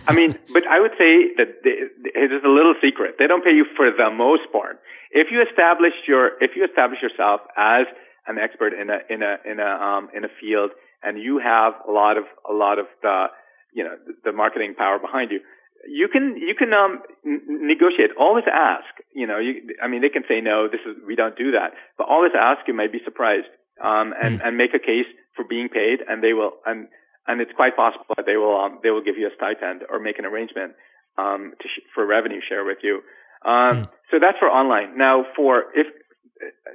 I 0.06 0.12
mean, 0.12 0.36
but 0.52 0.68
I 0.68 0.80
would 0.80 0.92
say 1.00 1.32
that 1.40 1.64
they, 1.64 1.88
it 2.12 2.28
is 2.28 2.44
a 2.44 2.52
little 2.52 2.74
secret. 2.84 3.16
They 3.18 3.26
don't 3.26 3.42
pay 3.42 3.56
you 3.56 3.64
for 3.74 3.88
the 3.90 4.10
most 4.12 4.52
part. 4.52 4.80
If 5.10 5.28
you 5.32 5.40
establish 5.40 5.96
your, 6.06 6.36
if 6.44 6.52
you 6.54 6.64
establish 6.64 7.00
yourself 7.00 7.40
as 7.56 7.86
an 8.26 8.36
expert 8.36 8.74
in 8.76 8.90
a 8.90 9.00
in 9.08 9.22
a 9.22 9.40
in 9.48 9.60
a 9.60 9.72
um, 9.80 10.08
in 10.14 10.24
a 10.24 10.28
field, 10.40 10.72
and 11.02 11.16
you 11.16 11.40
have 11.42 11.72
a 11.88 11.90
lot 11.90 12.18
of 12.18 12.24
a 12.44 12.52
lot 12.52 12.78
of 12.78 12.84
the 13.00 13.32
you 13.72 13.82
know 13.82 13.96
the 14.24 14.32
marketing 14.32 14.74
power 14.76 14.98
behind 14.98 15.30
you, 15.30 15.40
you 15.88 16.08
can 16.12 16.36
you 16.36 16.54
can 16.54 16.74
um, 16.74 17.00
n- 17.24 17.40
negotiate. 17.48 18.10
Always 18.20 18.44
ask. 18.44 18.92
You 19.14 19.26
know, 19.26 19.38
you, 19.38 19.72
I 19.82 19.88
mean, 19.88 20.02
they 20.02 20.10
can 20.10 20.24
say 20.28 20.40
no. 20.42 20.68
This 20.68 20.84
is 20.84 21.00
we 21.06 21.16
don't 21.16 21.36
do 21.36 21.52
that. 21.52 21.72
But 21.96 22.08
always 22.08 22.32
ask. 22.38 22.68
You 22.68 22.74
might 22.74 22.92
be 22.92 23.00
surprised, 23.04 23.48
um, 23.82 24.12
and 24.20 24.38
mm. 24.38 24.46
and 24.46 24.58
make 24.58 24.74
a 24.74 24.78
case 24.78 25.08
for 25.34 25.44
being 25.48 25.68
paid, 25.68 26.00
and 26.06 26.22
they 26.22 26.34
will. 26.34 26.52
And 26.66 26.88
and 27.28 27.40
it's 27.40 27.52
quite 27.54 27.76
possible 27.76 28.06
that 28.16 28.24
they 28.26 28.36
will 28.36 28.58
um, 28.58 28.80
they 28.82 28.90
will 28.90 29.04
give 29.04 29.16
you 29.16 29.28
a 29.28 29.34
stipend 29.36 29.82
or 29.88 30.00
make 30.00 30.18
an 30.18 30.24
arrangement 30.24 30.72
um, 31.18 31.52
to 31.60 31.68
sh- 31.68 31.84
for 31.94 32.06
revenue 32.06 32.40
share 32.40 32.64
with 32.64 32.78
you. 32.82 33.04
Um, 33.44 33.84
mm. 33.84 33.88
So 34.10 34.16
that's 34.18 34.38
for 34.40 34.48
online. 34.48 34.96
Now, 34.96 35.26
for 35.36 35.64
if 35.76 35.86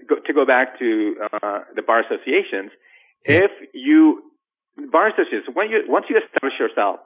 go, 0.07 0.15
to 0.23 0.33
go 0.33 0.45
back 0.45 0.79
to 0.79 1.15
uh, 1.33 1.59
the 1.75 1.81
bar 1.81 2.05
associations, 2.05 2.71
yeah. 3.25 3.49
if 3.49 3.51
you 3.73 4.21
bar 4.91 5.09
associations 5.09 5.49
when 5.53 5.69
you 5.69 5.83
once 5.87 6.05
you 6.07 6.21
establish 6.21 6.53
yourself, 6.59 7.01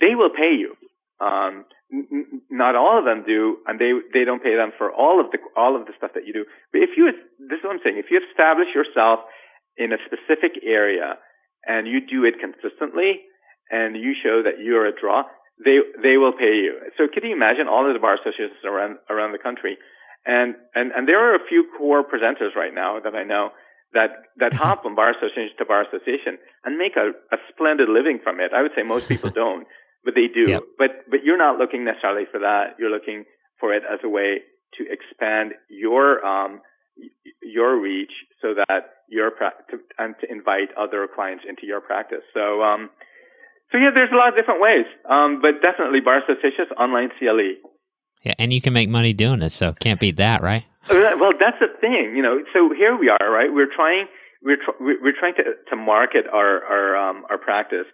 they 0.00 0.14
will 0.14 0.30
pay 0.30 0.52
you. 0.52 0.76
Um, 1.18 1.64
n- 1.90 2.42
not 2.50 2.76
all 2.76 2.98
of 2.98 3.04
them 3.06 3.24
do, 3.26 3.56
and 3.66 3.80
they 3.80 3.96
they 4.12 4.24
don't 4.28 4.42
pay 4.42 4.54
them 4.54 4.70
for 4.76 4.92
all 4.92 5.18
of 5.18 5.32
the 5.32 5.38
all 5.56 5.80
of 5.80 5.86
the 5.86 5.96
stuff 5.96 6.12
that 6.14 6.26
you 6.26 6.32
do. 6.32 6.44
But 6.72 6.82
if 6.84 6.90
you 6.96 7.08
this 7.40 7.56
is 7.56 7.64
what 7.64 7.72
I'm 7.72 7.80
saying, 7.82 7.96
if 7.96 8.12
you 8.12 8.20
establish 8.20 8.68
yourself 8.76 9.20
in 9.78 9.92
a 9.92 9.98
specific 10.04 10.60
area 10.60 11.16
and 11.66 11.86
you 11.86 12.00
do 12.00 12.24
it 12.24 12.34
consistently 12.40 13.22
and 13.70 13.96
you 13.96 14.14
show 14.22 14.42
that 14.42 14.62
you're 14.62 14.86
a 14.86 14.92
draw, 14.92 15.24
they 15.64 15.78
they 16.02 16.16
will 16.16 16.32
pay 16.32 16.60
you. 16.60 16.78
So 16.96 17.08
can 17.12 17.24
you 17.24 17.34
imagine 17.34 17.68
all 17.68 17.86
of 17.86 17.94
the 17.94 18.00
bar 18.00 18.14
associations 18.14 18.60
around 18.64 18.98
around 19.08 19.32
the 19.32 19.42
country, 19.42 19.78
and 20.26 20.54
and 20.74 20.92
and 20.92 21.08
there 21.08 21.20
are 21.20 21.34
a 21.34 21.46
few 21.48 21.64
core 21.78 22.04
presenters 22.04 22.54
right 22.56 22.74
now 22.74 23.00
that 23.00 23.14
I 23.14 23.24
know 23.24 23.50
that 23.92 24.28
that 24.38 24.52
hop 24.60 24.82
from 24.82 24.94
bar 24.94 25.10
association 25.10 25.56
to 25.58 25.64
bar 25.64 25.82
association 25.82 26.38
and 26.64 26.76
make 26.78 26.96
a, 26.96 27.12
a 27.34 27.38
splendid 27.48 27.88
living 27.88 28.18
from 28.22 28.40
it. 28.40 28.52
I 28.52 28.62
would 28.62 28.72
say 28.76 28.82
most 28.82 29.08
people 29.08 29.30
don't, 29.34 29.66
but 30.04 30.14
they 30.14 30.28
do. 30.28 30.50
Yep. 30.50 30.62
But 30.78 30.90
but 31.10 31.20
you're 31.24 31.40
not 31.40 31.58
looking 31.58 31.84
necessarily 31.84 32.26
for 32.30 32.40
that. 32.40 32.76
You're 32.78 32.92
looking 32.92 33.24
for 33.60 33.72
it 33.72 33.82
as 33.86 34.00
a 34.04 34.08
way 34.08 34.42
to 34.78 34.84
expand 34.90 35.52
your 35.68 36.24
um 36.24 36.60
your 37.42 37.80
reach 37.80 38.12
so 38.40 38.54
that 38.54 39.01
your 39.12 39.30
practice 39.30 39.84
and 39.98 40.14
to 40.20 40.26
invite 40.32 40.72
other 40.80 41.06
clients 41.14 41.44
into 41.46 41.66
your 41.66 41.80
practice. 41.80 42.24
So 42.32 42.62
um 42.62 42.88
so 43.72 43.78
yeah, 43.78 43.88
there's 43.92 44.12
a 44.12 44.16
lot 44.16 44.28
of 44.28 44.36
different 44.36 44.60
ways. 44.60 44.84
Um, 45.08 45.40
but 45.40 45.64
definitely 45.64 46.00
bar 46.00 46.20
associations, 46.20 46.68
online 46.78 47.08
CLE. 47.18 47.56
Yeah, 48.22 48.34
and 48.38 48.52
you 48.52 48.60
can 48.60 48.72
make 48.72 48.88
money 48.88 49.12
doing 49.14 49.40
it, 49.40 49.50
so 49.50 49.72
can't 49.72 49.98
beat 49.98 50.18
that, 50.18 50.42
right? 50.42 50.64
Uh, 50.88 51.16
well, 51.18 51.32
that's 51.40 51.58
the 51.58 51.68
thing, 51.80 52.14
you 52.14 52.22
know. 52.22 52.38
So 52.52 52.70
here 52.76 52.96
we 52.96 53.08
are, 53.08 53.30
right? 53.30 53.48
We're 53.50 53.72
trying, 53.74 54.06
we're 54.42 54.56
tr- 54.56 54.78
we're 54.78 55.16
trying 55.18 55.34
to 55.40 55.44
to 55.70 55.76
market 55.76 56.26
our 56.32 56.62
our 56.64 56.96
um, 56.96 57.24
our 57.30 57.38
practice 57.38 57.86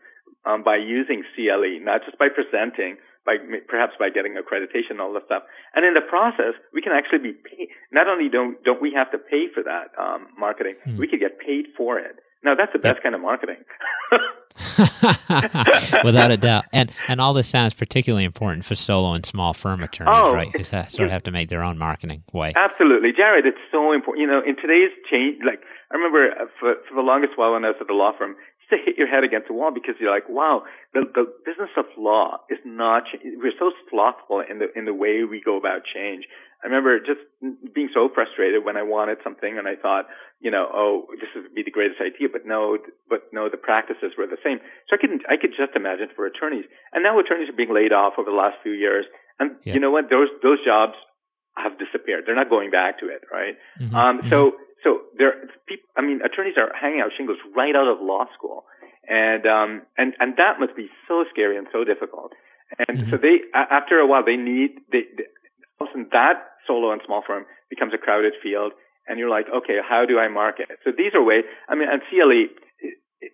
um, 0.45 0.65
by 0.65 0.77
using 0.77 1.23
CLE, 1.35 1.81
not 1.81 2.03
just 2.05 2.19
by 2.19 2.29
presenting, 2.29 2.97
by 3.29 3.37
perhaps 3.69 3.93
by 3.99 4.09
getting 4.09 4.41
accreditation, 4.41 4.97
and 4.97 5.01
all 5.05 5.13
that 5.13 5.27
stuff. 5.27 5.43
And 5.75 5.85
in 5.85 5.93
the 5.93 6.01
process, 6.01 6.57
we 6.73 6.81
can 6.81 6.93
actually 6.97 7.19
be 7.21 7.37
paid. 7.37 7.69
Not 7.93 8.09
only 8.09 8.31
don't 8.33 8.57
don't 8.65 8.81
we 8.81 8.97
have 8.97 9.13
to 9.13 9.19
pay 9.19 9.53
for 9.53 9.63
that 9.63 9.93
um, 10.01 10.29
marketing, 10.39 10.77
mm. 10.89 10.97
we 10.97 11.07
could 11.07 11.21
get 11.21 11.39
paid 11.39 11.67
for 11.77 11.99
it. 11.99 12.17
Now 12.43 12.55
that's 12.57 12.73
the 12.73 12.79
best 12.79 13.03
kind 13.03 13.15
of 13.15 13.21
marketing. 13.21 13.61
Without 16.05 16.31
a 16.31 16.37
doubt. 16.41 16.65
And 16.73 16.91
and 17.07 17.21
all 17.21 17.35
this 17.35 17.49
sounds 17.49 17.75
particularly 17.75 18.25
important 18.25 18.65
for 18.65 18.75
solo 18.75 19.13
and 19.13 19.27
small 19.27 19.53
firm 19.53 19.83
attorneys, 19.83 20.15
oh, 20.17 20.33
right? 20.33 20.49
Who 20.57 20.65
sort 20.65 20.99
of 21.01 21.11
have 21.11 21.25
to 21.25 21.31
make 21.31 21.51
their 21.51 21.63
own 21.63 21.77
marketing 21.77 22.23
way. 22.33 22.55
Absolutely. 22.57 23.11
Jared, 23.13 23.45
it's 23.45 23.61
so 23.71 23.93
important. 23.93 24.23
You 24.23 24.29
know, 24.29 24.41
in 24.41 24.57
today's 24.57 24.91
change, 25.11 25.39
like, 25.45 25.61
I 25.91 25.95
remember 25.95 26.31
uh, 26.31 26.47
for, 26.59 26.77
for 26.89 26.95
the 26.95 27.03
longest 27.03 27.35
while 27.37 27.53
when 27.53 27.65
I 27.65 27.69
was 27.69 27.77
at 27.81 27.87
the 27.87 27.93
law 27.93 28.13
firm, 28.17 28.37
to 28.71 28.77
hit 28.77 28.97
your 28.99 29.09
head 29.09 29.25
against 29.25 29.49
the 29.49 29.55
wall 29.55 29.73
because 29.73 29.95
you're 30.01 30.13
like, 30.13 30.29
wow, 30.29 30.63
the, 30.93 31.05
the 31.15 31.25
business 31.45 31.71
of 31.77 31.87
law 31.97 32.45
is 32.51 32.59
not, 32.65 33.05
we're 33.41 33.57
so 33.59 33.73
slothful 33.91 34.43
in 34.45 34.59
the, 34.59 34.69
in 34.77 34.85
the 34.85 34.95
way 34.95 35.25
we 35.25 35.41
go 35.41 35.57
about 35.57 35.83
change. 35.85 36.25
I 36.63 36.67
remember 36.67 36.99
just 36.99 37.23
being 37.73 37.89
so 37.95 38.11
frustrated 38.13 38.65
when 38.65 38.77
I 38.77 38.83
wanted 38.83 39.19
something 39.23 39.57
and 39.57 39.69
I 39.69 39.77
thought, 39.77 40.07
you 40.41 40.51
know, 40.51 40.67
oh, 40.69 41.07
this 41.15 41.31
would 41.35 41.55
be 41.55 41.63
the 41.63 41.71
greatest 41.71 42.01
idea, 42.03 42.29
but 42.31 42.45
no, 42.45 42.79
but 43.09 43.31
no, 43.33 43.49
the 43.49 43.57
practices 43.57 44.19
were 44.19 44.27
the 44.27 44.43
same. 44.43 44.59
So 44.91 44.97
I 44.97 44.99
could, 44.99 45.11
I 45.31 45.37
could 45.39 45.55
just 45.55 45.77
imagine 45.77 46.09
for 46.17 46.27
attorneys. 46.27 46.67
And 46.93 47.05
now 47.05 47.19
attorneys 47.19 47.49
are 47.49 47.57
being 47.57 47.73
laid 47.73 47.93
off 47.93 48.15
over 48.19 48.29
the 48.29 48.37
last 48.37 48.59
few 48.63 48.73
years. 48.73 49.07
And 49.39 49.55
yeah. 49.63 49.75
you 49.75 49.81
know 49.81 49.93
what? 49.93 50.11
Those, 50.11 50.29
those 50.43 50.59
jobs 50.67 50.99
have 51.57 51.79
disappeared. 51.79 52.25
They're 52.27 52.39
not 52.39 52.51
going 52.51 52.71
back 52.71 52.99
to 53.01 53.07
it, 53.07 53.23
right? 53.31 53.55
Mm-hmm. 53.81 53.95
Um, 53.95 54.19
mm-hmm. 54.19 54.31
so, 54.31 54.53
so 54.85 55.03
there, 55.17 55.35
people, 55.67 55.89
I 55.97 56.03
mean, 56.03 56.21
attorneys 56.23 56.55
are 56.57 56.71
hanging 56.75 57.01
out 57.01 57.11
shingles 57.17 57.39
right 57.55 57.75
out 57.75 57.89
of 57.89 57.99
law 58.01 58.27
school, 58.37 58.65
and 59.09 59.47
um, 59.47 59.83
and 59.97 60.15
and 60.21 60.37
that 60.37 60.61
must 60.61 60.77
be 60.77 60.89
so 61.09 61.25
scary 61.31 61.57
and 61.57 61.67
so 61.73 61.83
difficult. 61.83 62.33
And 62.77 62.99
mm-hmm. 62.99 63.11
so 63.11 63.17
they, 63.17 63.43
after 63.55 63.99
a 63.99 64.07
while, 64.07 64.25
they 64.25 64.37
need 64.37 64.79
they, 64.93 65.09
they 65.17 65.27
often 65.81 66.07
that 66.13 66.59
solo 66.67 66.93
and 66.93 67.01
small 67.07 67.23
firm 67.27 67.47
becomes 67.71 67.93
a 67.95 67.99
crowded 67.99 68.35
field, 68.43 68.73
and 69.07 69.19
you're 69.19 69.31
like, 69.31 69.47
okay, 69.49 69.79
how 69.83 70.05
do 70.07 70.19
I 70.19 70.29
market? 70.29 70.69
So 70.85 70.93
these 70.97 71.15
are 71.15 71.25
ways. 71.25 71.45
I 71.69 71.75
mean, 71.75 71.89
and 71.91 72.03
CLE, 72.11 72.53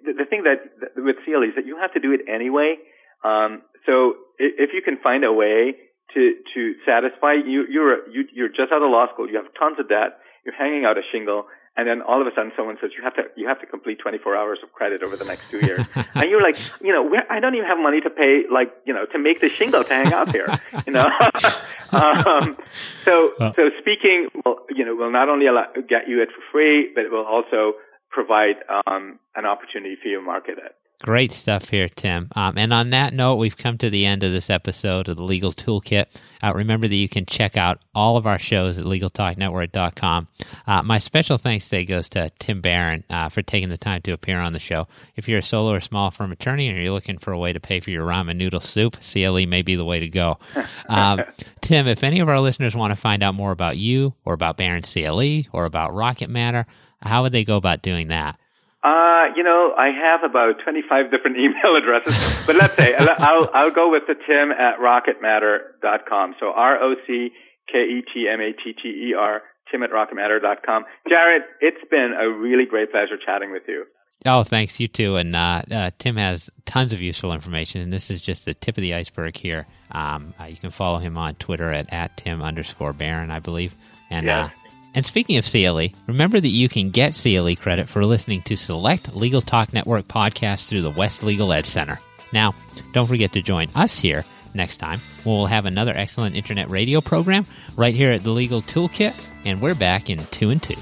the, 0.07 0.24
the 0.24 0.26
thing 0.28 0.44
that 0.44 0.64
with 0.96 1.16
CLE 1.24 1.44
is 1.44 1.54
that 1.57 1.66
you 1.66 1.76
have 1.76 1.92
to 1.92 2.00
do 2.00 2.12
it 2.12 2.20
anyway. 2.30 2.76
Um, 3.24 3.62
so 3.85 4.14
if 4.38 4.70
you 4.72 4.80
can 4.83 4.98
find 5.02 5.24
a 5.24 5.33
way 5.33 5.74
to 6.14 6.22
to 6.54 6.74
satisfy 6.87 7.35
you, 7.44 7.66
you're 7.68 8.09
you, 8.09 8.24
you're 8.33 8.48
just 8.48 8.72
out 8.72 8.83
of 8.83 8.90
law 8.90 9.07
school, 9.12 9.28
you 9.28 9.37
have 9.37 9.52
tons 9.59 9.76
of 9.78 9.88
debt 9.88 10.16
you're 10.44 10.54
hanging 10.54 10.85
out 10.85 10.98
a 10.98 11.02
shingle, 11.11 11.46
and 11.76 11.88
then 11.88 12.02
all 12.02 12.20
of 12.20 12.26
a 12.26 12.30
sudden 12.35 12.52
someone 12.57 12.76
says 12.80 12.90
you 12.96 13.02
have 13.02 13.14
to 13.14 13.22
you 13.37 13.48
have 13.48 13.61
to 13.61 13.66
complete 13.66 13.98
24 13.98 14.37
hours 14.37 14.59
of 14.62 14.72
credit 14.72 15.02
over 15.02 15.16
the 15.16 15.24
next 15.24 15.50
two 15.50 15.61
years, 15.61 15.87
and 16.14 16.30
you're 16.30 16.42
like, 16.42 16.57
you 16.80 16.92
know, 16.92 17.11
I 17.30 17.40
don't 17.40 17.54
even 17.54 17.66
have 17.66 17.78
money 17.78 18.00
to 18.00 18.11
pay 18.11 18.44
like 18.50 18.72
you 18.85 18.94
know 18.94 19.07
to 19.07 19.18
make 19.18 19.40
the 19.40 19.48
shingle 19.48 19.83
to 19.83 19.92
hang 19.92 20.12
out 20.12 20.30
here, 20.30 20.48
you 20.87 20.92
know. 20.92 21.09
um, 21.92 22.57
so 23.04 23.33
so 23.38 23.70
speaking, 23.80 24.28
will, 24.44 24.59
you 24.70 24.85
know, 24.85 24.94
will 24.94 25.12
not 25.12 25.28
only 25.28 25.46
allow, 25.46 25.66
get 25.88 26.09
you 26.09 26.22
it 26.22 26.28
for 26.30 26.42
free, 26.52 26.90
but 26.94 27.04
it 27.04 27.11
will 27.11 27.26
also 27.26 27.74
provide 28.11 28.57
um, 28.87 29.18
an 29.35 29.44
opportunity 29.44 29.96
for 30.00 30.09
you 30.09 30.18
to 30.18 30.24
market 30.24 30.59
it. 30.59 30.76
Great 31.04 31.32
stuff 31.32 31.68
here, 31.68 31.90
Tim. 31.90 32.30
Um, 32.34 32.56
and 32.56 32.72
on 32.72 32.88
that 32.88 33.12
note, 33.12 33.34
we've 33.34 33.58
come 33.58 33.76
to 33.76 33.90
the 33.90 34.06
end 34.06 34.22
of 34.22 34.32
this 34.32 34.48
episode 34.48 35.06
of 35.06 35.18
the 35.18 35.22
Legal 35.22 35.52
Toolkit. 35.52 36.06
Uh, 36.42 36.54
remember 36.54 36.88
that 36.88 36.96
you 36.96 37.10
can 37.10 37.26
check 37.26 37.58
out 37.58 37.82
all 37.94 38.16
of 38.16 38.26
our 38.26 38.38
shows 38.38 38.78
at 38.78 38.86
LegalTalkNetwork.com. 38.86 40.28
Uh, 40.66 40.82
my 40.82 40.96
special 40.96 41.36
thanks 41.36 41.68
today 41.68 41.84
goes 41.84 42.08
to 42.08 42.30
Tim 42.38 42.62
Baran 42.62 43.04
uh, 43.10 43.28
for 43.28 43.42
taking 43.42 43.68
the 43.68 43.76
time 43.76 44.00
to 44.00 44.12
appear 44.12 44.38
on 44.38 44.54
the 44.54 44.58
show. 44.58 44.88
If 45.14 45.28
you're 45.28 45.40
a 45.40 45.42
solo 45.42 45.74
or 45.74 45.80
small 45.82 46.10
firm 46.10 46.32
attorney 46.32 46.68
and 46.68 46.82
you're 46.82 46.90
looking 46.90 47.18
for 47.18 47.32
a 47.32 47.38
way 47.38 47.52
to 47.52 47.60
pay 47.60 47.80
for 47.80 47.90
your 47.90 48.06
ramen 48.06 48.36
noodle 48.36 48.60
soup, 48.60 48.96
CLE 49.02 49.46
may 49.46 49.60
be 49.60 49.76
the 49.76 49.84
way 49.84 50.00
to 50.00 50.08
go. 50.08 50.38
Um, 50.88 51.20
Tim, 51.60 51.86
if 51.86 52.04
any 52.04 52.20
of 52.20 52.28
our 52.28 52.40
listeners 52.40 52.76
want 52.76 52.92
to 52.92 52.96
find 53.00 53.22
out 53.22 53.34
more 53.34 53.50
about 53.50 53.76
you 53.76 54.14
or 54.24 54.34
about 54.34 54.56
Baran 54.56 54.82
CLE 54.82 55.42
or 55.52 55.64
about 55.64 55.94
Rocket 55.94 56.28
Matter, 56.30 56.66
how 57.02 57.22
would 57.22 57.32
they 57.32 57.44
go 57.44 57.56
about 57.56 57.82
doing 57.82 58.08
that? 58.08 58.38
Uh, 58.84 59.32
you 59.34 59.42
know, 59.42 59.72
I 59.78 59.88
have 59.88 60.22
about 60.28 60.56
25 60.62 61.10
different 61.10 61.36
email 61.38 61.74
addresses, 61.74 62.14
but 62.46 62.56
let's 62.56 62.76
say 62.76 62.94
I'll, 62.94 63.48
I'll 63.54 63.70
go 63.70 63.90
with 63.90 64.02
the 64.06 64.14
Tim 64.14 64.52
at 64.52 64.78
rocketmatter.com. 64.78 66.34
So 66.38 66.52
R-O-C-K-E-T-M-A-T-T-E-R, 66.54 69.42
Tim 69.70 69.82
at 69.82 69.90
rocketmatter.com. 69.90 70.84
Jared, 71.08 71.42
it's 71.62 71.82
been 71.90 72.14
a 72.20 72.28
really 72.28 72.66
great 72.66 72.92
pleasure 72.92 73.16
chatting 73.24 73.52
with 73.52 73.62
you. 73.66 73.86
Oh, 74.26 74.42
thanks. 74.42 74.78
You 74.78 74.88
too. 74.88 75.16
And 75.16 75.34
uh, 75.34 75.62
uh, 75.70 75.90
Tim 75.98 76.16
has 76.16 76.50
tons 76.66 76.92
of 76.92 77.00
useful 77.00 77.32
information, 77.32 77.80
and 77.80 77.90
this 77.92 78.10
is 78.10 78.20
just 78.20 78.44
the 78.44 78.54
tip 78.54 78.76
of 78.76 78.82
the 78.82 78.94
iceberg 78.94 79.36
here. 79.36 79.66
Um, 79.92 80.34
uh, 80.38 80.44
you 80.44 80.56
can 80.56 80.70
follow 80.70 80.98
him 80.98 81.16
on 81.16 81.34
Twitter 81.36 81.72
at, 81.72 81.90
at 81.92 82.16
Tim 82.18 82.42
underscore 82.42 82.92
Baran, 82.92 83.30
I 83.30 83.40
believe. 83.40 83.74
And 84.10 84.26
yes. 84.26 84.50
And 84.94 85.04
speaking 85.04 85.37
of 85.37 85.44
CLE, 85.44 85.88
remember 86.07 86.40
that 86.40 86.48
you 86.48 86.68
can 86.68 86.90
get 86.90 87.14
CLE 87.20 87.57
credit 87.57 87.88
for 87.88 88.04
listening 88.04 88.42
to 88.42 88.57
select 88.57 89.14
Legal 89.14 89.40
Talk 89.40 89.72
Network 89.72 90.07
podcasts 90.07 90.68
through 90.68 90.83
the 90.83 90.90
West 90.90 91.24
Legal 91.24 91.52
Ed 91.52 91.66
Center. 91.66 92.00
Now, 92.33 92.54
don't 92.92 93.09
forget 93.09 93.33
to 93.33 93.42
join 93.42 93.68
us 93.74 93.98
here 93.98 94.24
next 94.54 94.76
time. 94.76 95.00
We'll 95.24 95.46
have 95.46 95.66
another 95.66 95.92
excellent 95.94 96.37
internet 96.37 96.70
radio 96.70 97.00
program 97.00 97.44
right 97.76 97.94
here 97.94 98.12
at 98.12 98.22
the 98.22 98.30
Legal 98.30 98.62
Toolkit, 98.62 99.14
and 99.44 99.61
we're 99.61 99.74
back 99.74 100.11
in 100.11 100.24
two 100.26 100.50
and 100.50 100.62
two. 100.62 100.76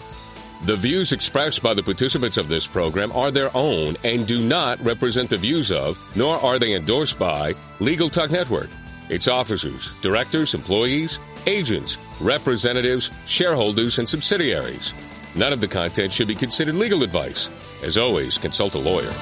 The 0.66 0.76
views 0.76 1.12
expressed 1.12 1.62
by 1.62 1.74
the 1.74 1.82
participants 1.82 2.36
of 2.36 2.48
this 2.48 2.66
program 2.66 3.10
are 3.12 3.30
their 3.30 3.50
own 3.56 3.96
and 4.04 4.26
do 4.26 4.46
not 4.46 4.78
represent 4.80 5.30
the 5.30 5.36
views 5.36 5.72
of, 5.72 5.98
nor 6.16 6.36
are 6.36 6.58
they 6.58 6.74
endorsed 6.74 7.18
by, 7.18 7.54
Legal 7.80 8.08
Talk 8.08 8.30
Network, 8.30 8.68
its 9.08 9.26
officers, 9.26 9.98
directors, 10.00 10.54
employees, 10.54 11.18
agents, 11.46 11.98
representatives, 12.20 13.10
shareholders, 13.26 13.98
and 13.98 14.08
subsidiaries. 14.08 14.92
None 15.34 15.52
of 15.52 15.60
the 15.60 15.68
content 15.68 16.12
should 16.12 16.28
be 16.28 16.34
considered 16.34 16.74
legal 16.74 17.02
advice. 17.02 17.48
As 17.82 17.98
always, 17.98 18.38
consult 18.38 18.74
a 18.74 18.78
lawyer. 18.78 19.12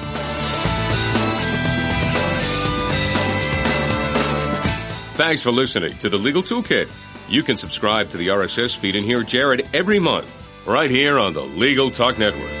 Thanks 5.15 5.43
for 5.43 5.51
listening 5.51 5.97
to 5.99 6.09
the 6.09 6.17
Legal 6.17 6.41
Toolkit. 6.41 6.89
You 7.29 7.43
can 7.43 7.55
subscribe 7.55 8.09
to 8.09 8.17
the 8.17 8.29
RSS 8.29 8.77
feed 8.77 8.95
and 8.95 9.05
hear 9.05 9.23
Jared 9.23 9.67
every 9.73 9.99
month, 9.99 10.27
right 10.65 10.89
here 10.89 11.19
on 11.19 11.33
the 11.33 11.43
Legal 11.43 11.91
Talk 11.91 12.17
Network. 12.17 12.60